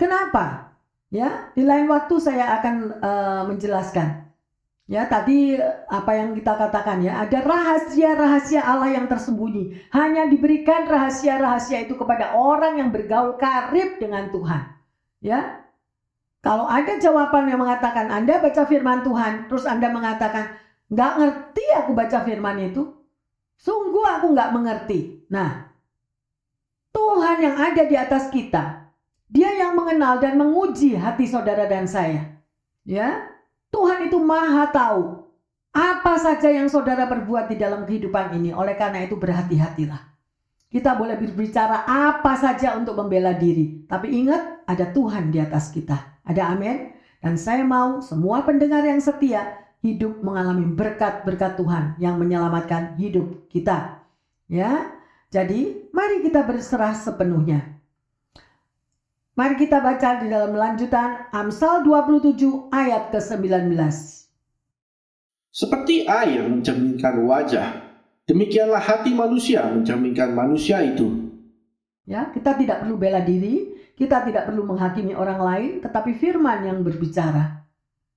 Kenapa? 0.00 0.74
Ya, 1.08 1.52
di 1.56 1.64
lain 1.64 1.88
waktu 1.88 2.14
saya 2.20 2.60
akan 2.60 2.74
uh, 3.00 3.42
menjelaskan. 3.48 4.27
Ya, 4.88 5.04
tadi 5.04 5.52
apa 5.92 6.16
yang 6.16 6.32
kita 6.32 6.56
katakan 6.56 7.04
ya, 7.04 7.20
ada 7.20 7.44
rahasia-rahasia 7.44 8.64
Allah 8.64 8.96
yang 8.96 9.04
tersembunyi. 9.04 9.92
Hanya 9.92 10.32
diberikan 10.32 10.88
rahasia-rahasia 10.88 11.84
itu 11.84 11.92
kepada 11.92 12.32
orang 12.32 12.80
yang 12.80 12.88
bergaul 12.88 13.36
karib 13.36 14.00
dengan 14.00 14.32
Tuhan. 14.32 14.62
Ya. 15.20 15.60
Kalau 16.40 16.64
ada 16.64 16.96
jawaban 16.96 17.52
yang 17.52 17.60
mengatakan 17.60 18.08
Anda 18.08 18.40
baca 18.40 18.64
firman 18.64 19.04
Tuhan, 19.04 19.52
terus 19.52 19.68
Anda 19.68 19.92
mengatakan, 19.92 20.56
nggak 20.88 21.12
ngerti 21.20 21.64
aku 21.84 21.92
baca 21.92 22.24
firman 22.24 22.72
itu, 22.72 22.88
sungguh 23.60 24.06
aku 24.08 24.32
nggak 24.32 24.56
mengerti. 24.56 25.28
Nah, 25.28 25.68
Tuhan 26.96 27.36
yang 27.44 27.56
ada 27.60 27.84
di 27.84 27.92
atas 27.92 28.32
kita, 28.32 28.88
dia 29.28 29.52
yang 29.52 29.76
mengenal 29.76 30.16
dan 30.16 30.40
menguji 30.40 30.96
hati 30.96 31.28
saudara 31.28 31.68
dan 31.68 31.84
saya. 31.84 32.40
Ya, 32.88 33.28
Tuhan 33.68 34.08
itu 34.08 34.18
maha 34.20 34.68
tahu 34.72 35.28
apa 35.72 36.14
saja 36.18 36.48
yang 36.50 36.66
saudara 36.66 37.06
perbuat 37.06 37.52
di 37.52 37.56
dalam 37.60 37.84
kehidupan 37.84 38.34
ini. 38.40 38.50
Oleh 38.50 38.74
karena 38.74 39.04
itu 39.04 39.14
berhati-hatilah. 39.14 40.00
Kita 40.68 40.96
boleh 40.96 41.16
berbicara 41.16 41.88
apa 41.88 42.36
saja 42.36 42.76
untuk 42.76 42.96
membela 42.96 43.32
diri. 43.32 43.88
Tapi 43.88 44.12
ingat 44.12 44.68
ada 44.68 44.92
Tuhan 44.92 45.32
di 45.32 45.40
atas 45.40 45.72
kita. 45.72 46.20
Ada 46.24 46.52
amin. 46.52 46.92
Dan 47.24 47.40
saya 47.40 47.64
mau 47.64 48.04
semua 48.04 48.44
pendengar 48.44 48.84
yang 48.84 49.00
setia 49.00 49.64
hidup 49.80 50.20
mengalami 50.20 50.68
berkat-berkat 50.68 51.56
Tuhan 51.56 51.84
yang 51.96 52.20
menyelamatkan 52.20 53.00
hidup 53.00 53.48
kita. 53.48 54.04
Ya. 54.50 54.92
Jadi 55.28 55.92
mari 55.92 56.24
kita 56.24 56.44
berserah 56.44 56.96
sepenuhnya. 56.96 57.67
Mari 59.38 59.54
kita 59.54 59.78
baca 59.78 60.18
di 60.18 60.26
dalam 60.26 60.50
lanjutan 60.50 61.30
Amsal 61.30 61.86
27 61.86 62.74
ayat 62.74 63.14
ke-19. 63.14 63.70
Seperti 65.54 66.10
air 66.10 66.42
mencerminkan 66.42 67.22
wajah, 67.22 67.86
demikianlah 68.26 68.82
hati 68.82 69.14
manusia 69.14 69.62
mencerminkan 69.70 70.34
manusia 70.34 70.82
itu. 70.82 71.30
Ya, 72.02 72.34
kita 72.34 72.58
tidak 72.58 72.82
perlu 72.82 72.98
bela 72.98 73.22
diri, 73.22 73.78
kita 73.94 74.26
tidak 74.26 74.50
perlu 74.50 74.66
menghakimi 74.66 75.14
orang 75.14 75.38
lain, 75.38 75.70
tetapi 75.86 76.18
firman 76.18 76.66
yang 76.66 76.82
berbicara. 76.82 77.62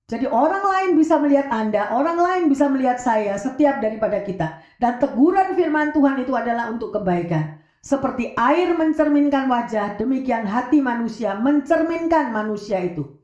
Jadi 0.09 0.25
orang 0.25 0.65
lain 0.65 0.89
bisa 0.97 1.21
melihat 1.21 1.53
Anda, 1.53 1.93
orang 1.93 2.17
lain 2.17 2.43
bisa 2.49 2.65
melihat 2.65 2.97
saya, 2.97 3.37
setiap 3.37 3.77
daripada 3.77 4.25
kita. 4.25 4.57
Dan 4.81 4.97
teguran 4.97 5.53
firman 5.53 5.93
Tuhan 5.93 6.17
itu 6.25 6.33
adalah 6.33 6.73
untuk 6.73 6.97
kebaikan. 6.97 7.60
Seperti 7.81 8.37
air 8.37 8.77
mencerminkan 8.77 9.49
wajah, 9.49 9.97
demikian 9.97 10.45
hati 10.45 10.85
manusia 10.85 11.33
mencerminkan 11.33 12.29
manusia 12.29 12.77
itu. 12.77 13.17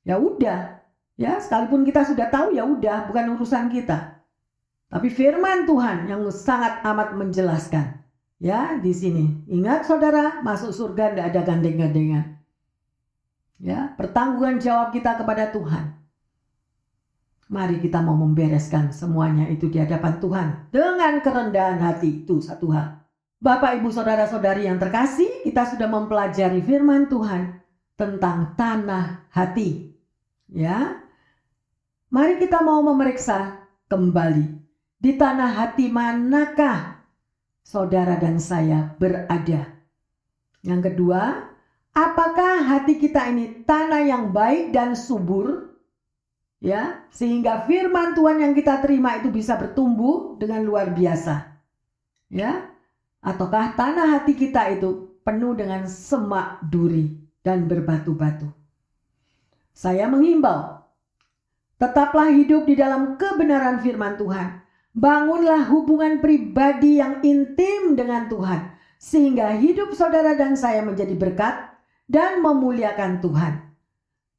Ya 0.00 0.16
udah, 0.16 0.80
ya 1.20 1.36
sekalipun 1.36 1.84
kita 1.84 2.08
sudah 2.08 2.32
tahu 2.32 2.56
ya 2.56 2.64
udah, 2.64 3.04
bukan 3.12 3.36
urusan 3.36 3.68
kita. 3.68 4.24
Tapi 4.88 5.08
firman 5.12 5.68
Tuhan 5.68 6.08
yang 6.08 6.24
sangat 6.32 6.80
amat 6.84 7.16
menjelaskan. 7.16 8.00
Ya, 8.42 8.80
di 8.80 8.90
sini. 8.90 9.44
Ingat 9.46 9.86
saudara, 9.86 10.42
masuk 10.42 10.74
surga 10.74 11.14
tidak 11.14 11.26
ada 11.30 11.40
gandeng-gandengan. 11.46 12.42
Ya, 13.62 13.94
pertanggungan 13.94 14.58
jawab 14.58 14.90
kita 14.90 15.14
kepada 15.14 15.54
Tuhan. 15.54 15.94
Mari 17.46 17.78
kita 17.78 18.00
mau 18.02 18.16
membereskan 18.16 18.90
semuanya 18.90 19.46
itu 19.46 19.68
di 19.68 19.78
hadapan 19.78 20.18
Tuhan 20.18 20.48
dengan 20.74 21.20
kerendahan 21.22 21.78
hati 21.78 22.24
itu 22.24 22.40
satu 22.42 22.72
hal. 22.72 23.01
Bapak, 23.42 23.82
Ibu, 23.82 23.90
Saudara-saudari 23.90 24.70
yang 24.70 24.78
terkasih, 24.78 25.42
kita 25.42 25.66
sudah 25.66 25.90
mempelajari 25.90 26.62
firman 26.62 27.10
Tuhan 27.10 27.58
tentang 27.98 28.54
tanah 28.54 29.26
hati. 29.34 29.98
Ya. 30.46 31.02
Mari 32.06 32.38
kita 32.38 32.62
mau 32.62 32.86
memeriksa 32.86 33.66
kembali 33.90 34.46
di 35.02 35.18
tanah 35.18 35.58
hati 35.58 35.90
manakah 35.90 37.02
saudara 37.66 38.14
dan 38.14 38.38
saya 38.38 38.94
berada. 39.02 39.74
Yang 40.62 40.94
kedua, 40.94 41.50
apakah 41.98 42.62
hati 42.62 43.02
kita 43.02 43.26
ini 43.26 43.66
tanah 43.66 44.06
yang 44.06 44.30
baik 44.30 44.70
dan 44.70 44.94
subur? 44.94 45.74
Ya, 46.62 47.10
sehingga 47.10 47.66
firman 47.66 48.14
Tuhan 48.14 48.38
yang 48.38 48.54
kita 48.54 48.78
terima 48.86 49.18
itu 49.18 49.34
bisa 49.34 49.58
bertumbuh 49.58 50.38
dengan 50.38 50.62
luar 50.62 50.94
biasa. 50.94 51.58
Ya, 52.30 52.71
ataukah 53.22 53.78
tanah 53.78 54.18
hati 54.18 54.34
kita 54.34 54.74
itu 54.74 55.22
penuh 55.22 55.54
dengan 55.54 55.86
semak 55.86 56.60
duri 56.66 57.14
dan 57.46 57.70
berbatu-batu? 57.70 58.50
Saya 59.72 60.10
menghimbau, 60.10 60.84
tetaplah 61.80 62.28
hidup 62.28 62.68
di 62.68 62.76
dalam 62.76 63.16
kebenaran 63.16 63.80
firman 63.80 64.20
Tuhan. 64.20 64.60
Bangunlah 64.92 65.72
hubungan 65.72 66.20
pribadi 66.20 67.00
yang 67.00 67.24
intim 67.24 67.96
dengan 67.96 68.28
Tuhan, 68.28 68.76
sehingga 69.00 69.56
hidup 69.56 69.96
saudara 69.96 70.36
dan 70.36 70.52
saya 70.52 70.84
menjadi 70.84 71.16
berkat 71.16 71.72
dan 72.12 72.44
memuliakan 72.44 73.24
Tuhan. 73.24 73.72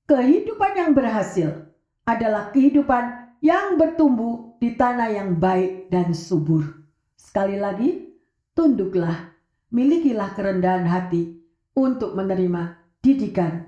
Kehidupan 0.05 0.71
yang 0.77 0.91
berhasil 0.93 1.73
adalah 2.05 2.53
kehidupan 2.53 3.33
yang 3.41 3.81
bertumbuh 3.81 4.53
di 4.61 4.77
tanah 4.77 5.09
yang 5.09 5.41
baik 5.41 5.89
dan 5.89 6.13
subur. 6.13 6.85
Sekali 7.17 7.57
lagi, 7.57 8.12
tunduklah, 8.53 9.33
milikilah 9.73 10.33
kerendahan 10.37 10.85
hati 10.85 11.41
untuk 11.73 12.13
menerima 12.13 12.77
didikan 13.01 13.65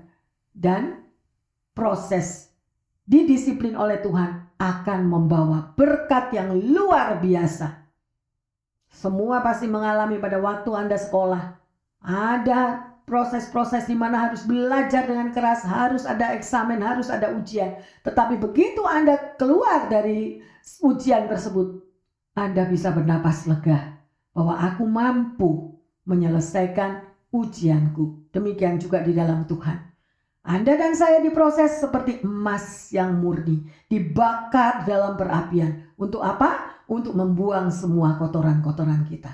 dan 0.54 1.02
proses 1.74 2.54
didisiplin 3.04 3.76
oleh 3.76 4.00
Tuhan 4.00 4.56
akan 4.56 5.00
membawa 5.04 5.76
berkat 5.76 6.32
yang 6.32 6.54
luar 6.54 7.20
biasa. 7.20 7.84
Semua 8.88 9.44
pasti 9.44 9.68
mengalami 9.68 10.16
pada 10.16 10.40
waktu 10.40 10.72
Anda 10.72 10.96
sekolah. 10.96 11.60
Ada 12.00 12.60
proses-proses 13.04 13.84
di 13.84 13.92
mana 13.92 14.30
harus 14.30 14.48
belajar 14.48 15.04
dengan 15.04 15.30
keras, 15.36 15.62
harus 15.68 16.08
ada 16.08 16.32
eksamen, 16.32 16.80
harus 16.80 17.12
ada 17.12 17.28
ujian. 17.36 17.76
Tetapi 18.06 18.40
begitu 18.40 18.80
Anda 18.88 19.36
keluar 19.36 19.92
dari 19.92 20.40
ujian 20.80 21.28
tersebut, 21.28 21.84
Anda 22.32 22.64
bisa 22.64 22.96
bernapas 22.96 23.44
lega 23.44 23.95
bahwa 24.36 24.60
aku 24.60 24.84
mampu 24.84 25.72
menyelesaikan 26.04 27.00
ujianku. 27.32 28.28
Demikian 28.28 28.76
juga 28.76 29.00
di 29.00 29.16
dalam 29.16 29.48
Tuhan. 29.48 29.80
Anda 30.46 30.76
dan 30.78 30.94
saya 30.94 31.24
diproses 31.24 31.80
seperti 31.82 32.22
emas 32.22 32.92
yang 32.94 33.18
murni, 33.18 33.66
dibakar 33.88 34.84
dalam 34.84 35.16
perapian. 35.16 35.90
Untuk 35.96 36.20
apa? 36.22 36.84
Untuk 36.86 37.16
membuang 37.18 37.72
semua 37.74 38.14
kotoran-kotoran 38.20 39.08
kita. 39.10 39.32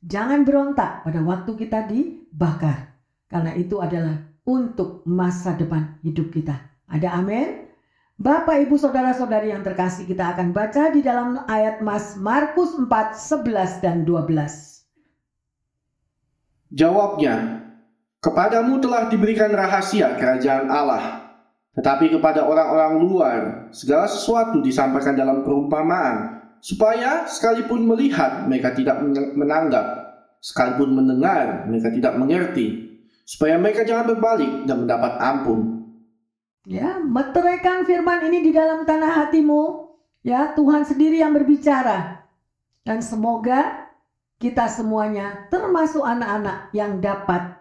Jangan 0.00 0.46
berontak 0.46 1.04
pada 1.04 1.20
waktu 1.20 1.52
kita 1.52 1.84
dibakar, 1.84 2.96
karena 3.28 3.52
itu 3.58 3.76
adalah 3.78 4.16
untuk 4.48 5.04
masa 5.04 5.52
depan 5.52 6.00
hidup 6.00 6.32
kita. 6.32 6.56
Ada 6.88 7.20
amin? 7.20 7.61
Bapak, 8.20 8.68
Ibu, 8.68 8.76
Saudara-saudari 8.76 9.50
yang 9.52 9.64
terkasih, 9.64 10.04
kita 10.04 10.36
akan 10.36 10.52
baca 10.52 10.92
di 10.92 11.00
dalam 11.00 11.42
ayat 11.48 11.80
Mas 11.80 12.20
Markus 12.20 12.76
4, 12.76 12.88
11 12.88 13.80
dan 13.80 14.04
12. 14.04 14.84
Jawabnya, 16.72 17.62
Kepadamu 18.22 18.78
telah 18.78 19.10
diberikan 19.10 19.50
rahasia 19.50 20.14
kerajaan 20.14 20.70
Allah, 20.70 21.34
tetapi 21.74 22.06
kepada 22.06 22.46
orang-orang 22.46 22.94
luar 23.02 23.38
segala 23.74 24.06
sesuatu 24.06 24.62
disampaikan 24.62 25.18
dalam 25.18 25.42
perumpamaan, 25.42 26.38
supaya 26.62 27.26
sekalipun 27.26 27.82
melihat 27.82 28.46
mereka 28.46 28.78
tidak 28.78 29.02
menanggap, 29.34 29.86
sekalipun 30.38 30.94
mendengar 30.94 31.66
mereka 31.66 31.90
tidak 31.90 32.14
mengerti, 32.14 32.94
supaya 33.26 33.58
mereka 33.58 33.82
jangan 33.82 34.14
berbalik 34.14 34.70
dan 34.70 34.86
mendapat 34.86 35.18
ampun. 35.18 35.71
Ya, 36.62 37.02
meteraikan 37.02 37.82
firman 37.82 38.22
ini 38.30 38.46
di 38.46 38.50
dalam 38.54 38.86
tanah 38.86 39.26
hatimu. 39.26 39.90
Ya, 40.22 40.54
Tuhan 40.54 40.86
sendiri 40.86 41.18
yang 41.18 41.34
berbicara. 41.34 42.22
Dan 42.86 43.02
semoga 43.02 43.90
kita 44.38 44.66
semuanya 44.70 45.46
termasuk 45.50 46.02
anak-anak 46.02 46.70
yang 46.74 46.98
dapat 46.98 47.58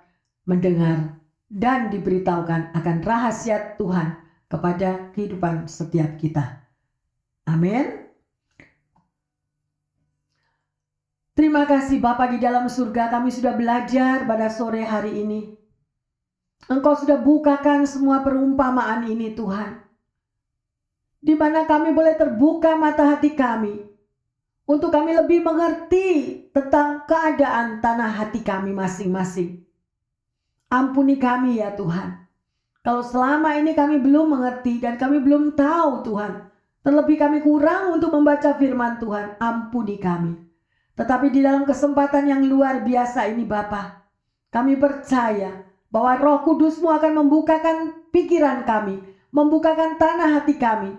mendengar, 0.49 1.21
dan 1.45 1.93
diberitahukan 1.93 2.73
akan 2.73 2.97
rahasia 3.05 3.77
Tuhan 3.77 4.17
kepada 4.49 5.13
kehidupan 5.13 5.69
setiap 5.69 6.17
kita. 6.17 6.65
Amin. 7.45 8.01
Terima 11.37 11.63
kasih 11.65 12.01
Bapak 12.01 12.37
di 12.37 12.39
dalam 12.41 12.67
surga 12.67 13.13
kami 13.13 13.29
sudah 13.33 13.55
belajar 13.55 14.25
pada 14.25 14.49
sore 14.49 14.83
hari 14.83 15.21
ini. 15.21 15.60
Engkau 16.69 16.93
sudah 16.93 17.17
bukakan 17.17 17.89
semua 17.89 18.21
perumpamaan 18.21 19.09
ini 19.09 19.33
Tuhan. 19.33 19.81
Di 21.21 21.37
mana 21.37 21.65
kami 21.69 21.93
boleh 21.93 22.17
terbuka 22.17 22.77
mata 22.77 23.05
hati 23.13 23.33
kami. 23.37 23.85
Untuk 24.65 24.93
kami 24.93 25.17
lebih 25.17 25.41
mengerti 25.41 26.09
tentang 26.53 27.05
keadaan 27.09 27.81
tanah 27.81 28.11
hati 28.21 28.45
kami 28.45 28.73
masing-masing. 28.73 29.61
Ampuni 30.69 31.17
kami 31.17 31.59
ya 31.59 31.73
Tuhan. 31.73 32.25
Kalau 32.81 33.05
selama 33.05 33.57
ini 33.61 33.77
kami 33.77 34.01
belum 34.01 34.33
mengerti 34.33 34.81
dan 34.81 34.97
kami 34.97 35.21
belum 35.21 35.53
tahu 35.53 36.01
Tuhan. 36.07 36.49
Terlebih 36.81 37.17
kami 37.21 37.45
kurang 37.45 38.01
untuk 38.01 38.09
membaca 38.09 38.57
firman 38.57 38.97
Tuhan. 38.97 39.37
Ampuni 39.37 40.01
kami. 40.01 40.33
Tetapi 40.97 41.29
di 41.29 41.45
dalam 41.45 41.65
kesempatan 41.65 42.25
yang 42.25 42.41
luar 42.45 42.81
biasa 42.81 43.29
ini 43.29 43.45
Bapa, 43.45 44.09
kami 44.49 44.77
percaya 44.81 45.70
bahwa 45.91 46.17
roh 46.17 46.39
kudusmu 46.47 46.87
akan 46.87 47.21
membukakan 47.21 48.07
pikiran 48.09 48.63
kami. 48.63 49.03
Membukakan 49.31 49.95
tanah 49.95 50.41
hati 50.41 50.59
kami. 50.59 50.91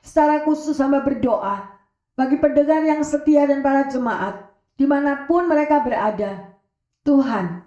Secara 0.00 0.46
khusus 0.46 0.78
sama 0.78 1.04
berdoa 1.04 1.76
bagi 2.16 2.40
pendengar 2.40 2.80
yang 2.86 3.04
setia 3.04 3.44
dan 3.44 3.60
para 3.60 3.84
jemaat 3.90 4.48
di 4.78 4.88
mana 4.88 5.28
pun 5.28 5.44
mereka 5.44 5.82
berada. 5.84 6.56
Tuhan, 7.04 7.66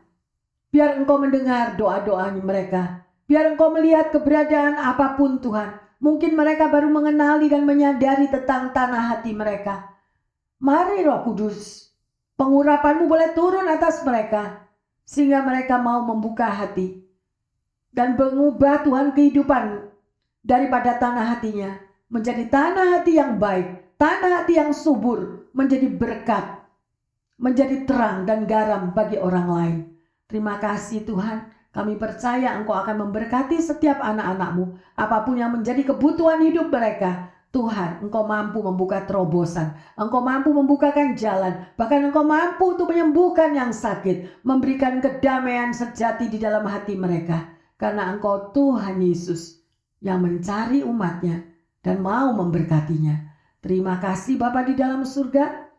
Biar 0.69 1.01
engkau 1.01 1.17
mendengar 1.17 1.73
doa-doa 1.73 2.29
mereka. 2.45 3.01
Biar 3.25 3.49
engkau 3.49 3.73
melihat 3.73 4.13
keberadaan 4.13 4.77
apa 4.77 5.17
pun 5.17 5.41
Tuhan. 5.41 5.81
Mungkin 5.97 6.37
mereka 6.37 6.69
baru 6.69 6.93
mengenali 6.93 7.49
dan 7.49 7.65
menyadari 7.65 8.29
tentang 8.29 8.69
tanah 8.71 9.17
hati 9.17 9.33
mereka. 9.33 9.97
Mari 10.61 11.03
roh 11.03 11.25
kudus, 11.25 11.89
pengurapanmu 12.37 13.09
boleh 13.09 13.33
turun 13.33 13.65
atas 13.67 14.05
mereka. 14.05 14.68
Sehingga 15.09 15.41
mereka 15.41 15.81
mau 15.81 16.05
membuka 16.05 16.45
hati. 16.45 17.01
Dan 17.89 18.13
mengubah 18.13 18.85
Tuhan 18.85 19.17
kehidupan 19.17 19.89
daripada 20.45 21.01
tanah 21.01 21.33
hatinya. 21.33 21.81
Menjadi 22.13 22.45
tanah 22.45 23.01
hati 23.01 23.17
yang 23.17 23.41
baik. 23.41 23.97
Tanah 23.97 24.45
hati 24.45 24.61
yang 24.61 24.69
subur. 24.69 25.49
Menjadi 25.57 25.89
berkat. 25.89 26.61
Menjadi 27.41 27.89
terang 27.89 28.29
dan 28.29 28.45
garam 28.45 28.93
bagi 28.93 29.17
orang 29.17 29.47
lain. 29.49 29.77
Terima 30.29 30.61
kasih 30.61 31.09
Tuhan. 31.09 31.49
Kami 31.73 31.97
percaya 31.97 32.53
Engkau 32.53 32.77
akan 32.77 33.09
memberkati 33.09 33.57
setiap 33.57 33.97
anak-anakmu. 34.05 34.77
Apa 34.93 35.25
pun 35.25 35.41
yang 35.41 35.57
menjadi 35.57 35.89
kebutuhan 35.89 36.45
hidup 36.45 36.69
mereka. 36.69 37.33
Tuhan, 37.49 38.05
Engkau 38.05 38.29
mampu 38.29 38.61
membuka 38.61 39.09
terobosan. 39.09 39.73
Engkau 39.97 40.21
mampu 40.21 40.53
membukakan 40.53 41.17
jalan. 41.17 41.65
Bahkan 41.73 42.13
Engkau 42.13 42.21
mampu 42.21 42.77
untuk 42.77 42.93
menyembuhkan 42.93 43.57
yang 43.57 43.73
sakit. 43.73 44.45
Memberikan 44.45 45.01
kedamaian 45.01 45.73
sejati 45.73 46.29
di 46.29 46.37
dalam 46.37 46.61
hati 46.69 46.93
mereka. 46.93 47.49
Karena 47.73 48.13
Engkau 48.13 48.53
Tuhan 48.53 49.01
Yesus 49.01 49.65
yang 49.99 50.21
mencari 50.21 50.85
umatnya 50.85 51.41
dan 51.81 52.05
mau 52.05 52.29
memberkatinya. 52.37 53.17
Terima 53.59 53.97
kasih 53.97 54.37
Bapa 54.37 54.61
di 54.61 54.77
dalam 54.77 55.01
surga. 55.01 55.69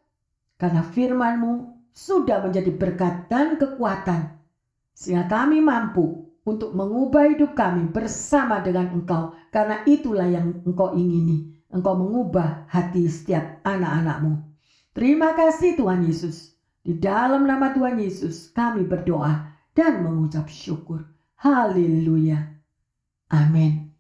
Karena 0.59 0.83
firmanmu 0.83 1.53
sudah 1.95 2.43
menjadi 2.43 2.75
berkat 2.75 3.31
dan 3.31 3.57
kekuatan 3.57 4.41
sehingga 5.01 5.33
kami 5.33 5.64
mampu 5.64 6.29
untuk 6.45 6.77
mengubah 6.77 7.33
hidup 7.33 7.57
kami 7.57 7.89
bersama 7.89 8.61
dengan 8.61 8.93
Engkau, 8.93 9.33
karena 9.49 9.81
itulah 9.89 10.29
yang 10.29 10.61
Engkau 10.68 10.93
ingini. 10.93 11.60
Engkau 11.71 11.95
mengubah 11.95 12.66
hati 12.66 13.07
setiap 13.07 13.62
anak-anakmu. 13.62 14.43
Terima 14.91 15.39
kasih 15.39 15.79
Tuhan 15.79 16.03
Yesus. 16.03 16.59
Di 16.83 16.99
dalam 16.99 17.47
nama 17.47 17.71
Tuhan 17.71 18.03
Yesus 18.03 18.51
kami 18.51 18.83
berdoa 18.85 19.55
dan 19.73 20.03
mengucap 20.03 20.51
syukur. 20.51 21.07
Haleluya. 21.39 22.51
Amin. 23.31 23.95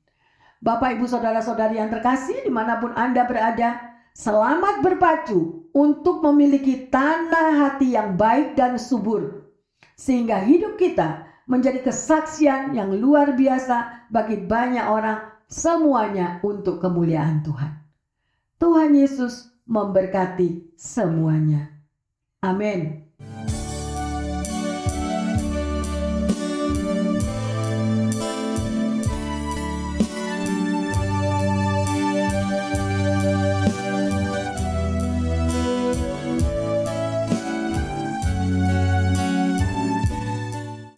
Bapak, 0.60 0.98
Ibu, 0.98 1.06
Saudara-saudari 1.08 1.80
yang 1.80 1.88
terkasih 1.88 2.42
di 2.44 2.52
mana 2.52 2.82
pun 2.82 2.92
Anda 2.92 3.24
berada, 3.24 3.80
selamat 4.12 4.84
berpacu 4.84 5.70
untuk 5.72 6.20
memiliki 6.26 6.90
tanah 6.90 7.56
hati 7.64 7.94
yang 7.94 8.18
baik 8.18 8.58
dan 8.58 8.76
subur 8.76 9.46
sehingga 10.00 10.40
hidup 10.40 10.80
kita 10.80 11.28
menjadi 11.44 11.84
kesaksian 11.84 12.72
yang 12.72 12.88
luar 12.96 13.36
biasa 13.36 14.08
bagi 14.08 14.40
banyak 14.40 14.86
orang 14.88 15.20
semuanya 15.50 16.38
untuk 16.46 16.78
kemuliaan 16.78 17.42
Tuhan. 17.42 17.82
Tuhan 18.62 18.94
Yesus 18.94 19.50
memberkati 19.66 20.78
semuanya. 20.78 21.74
Amin. 22.40 23.09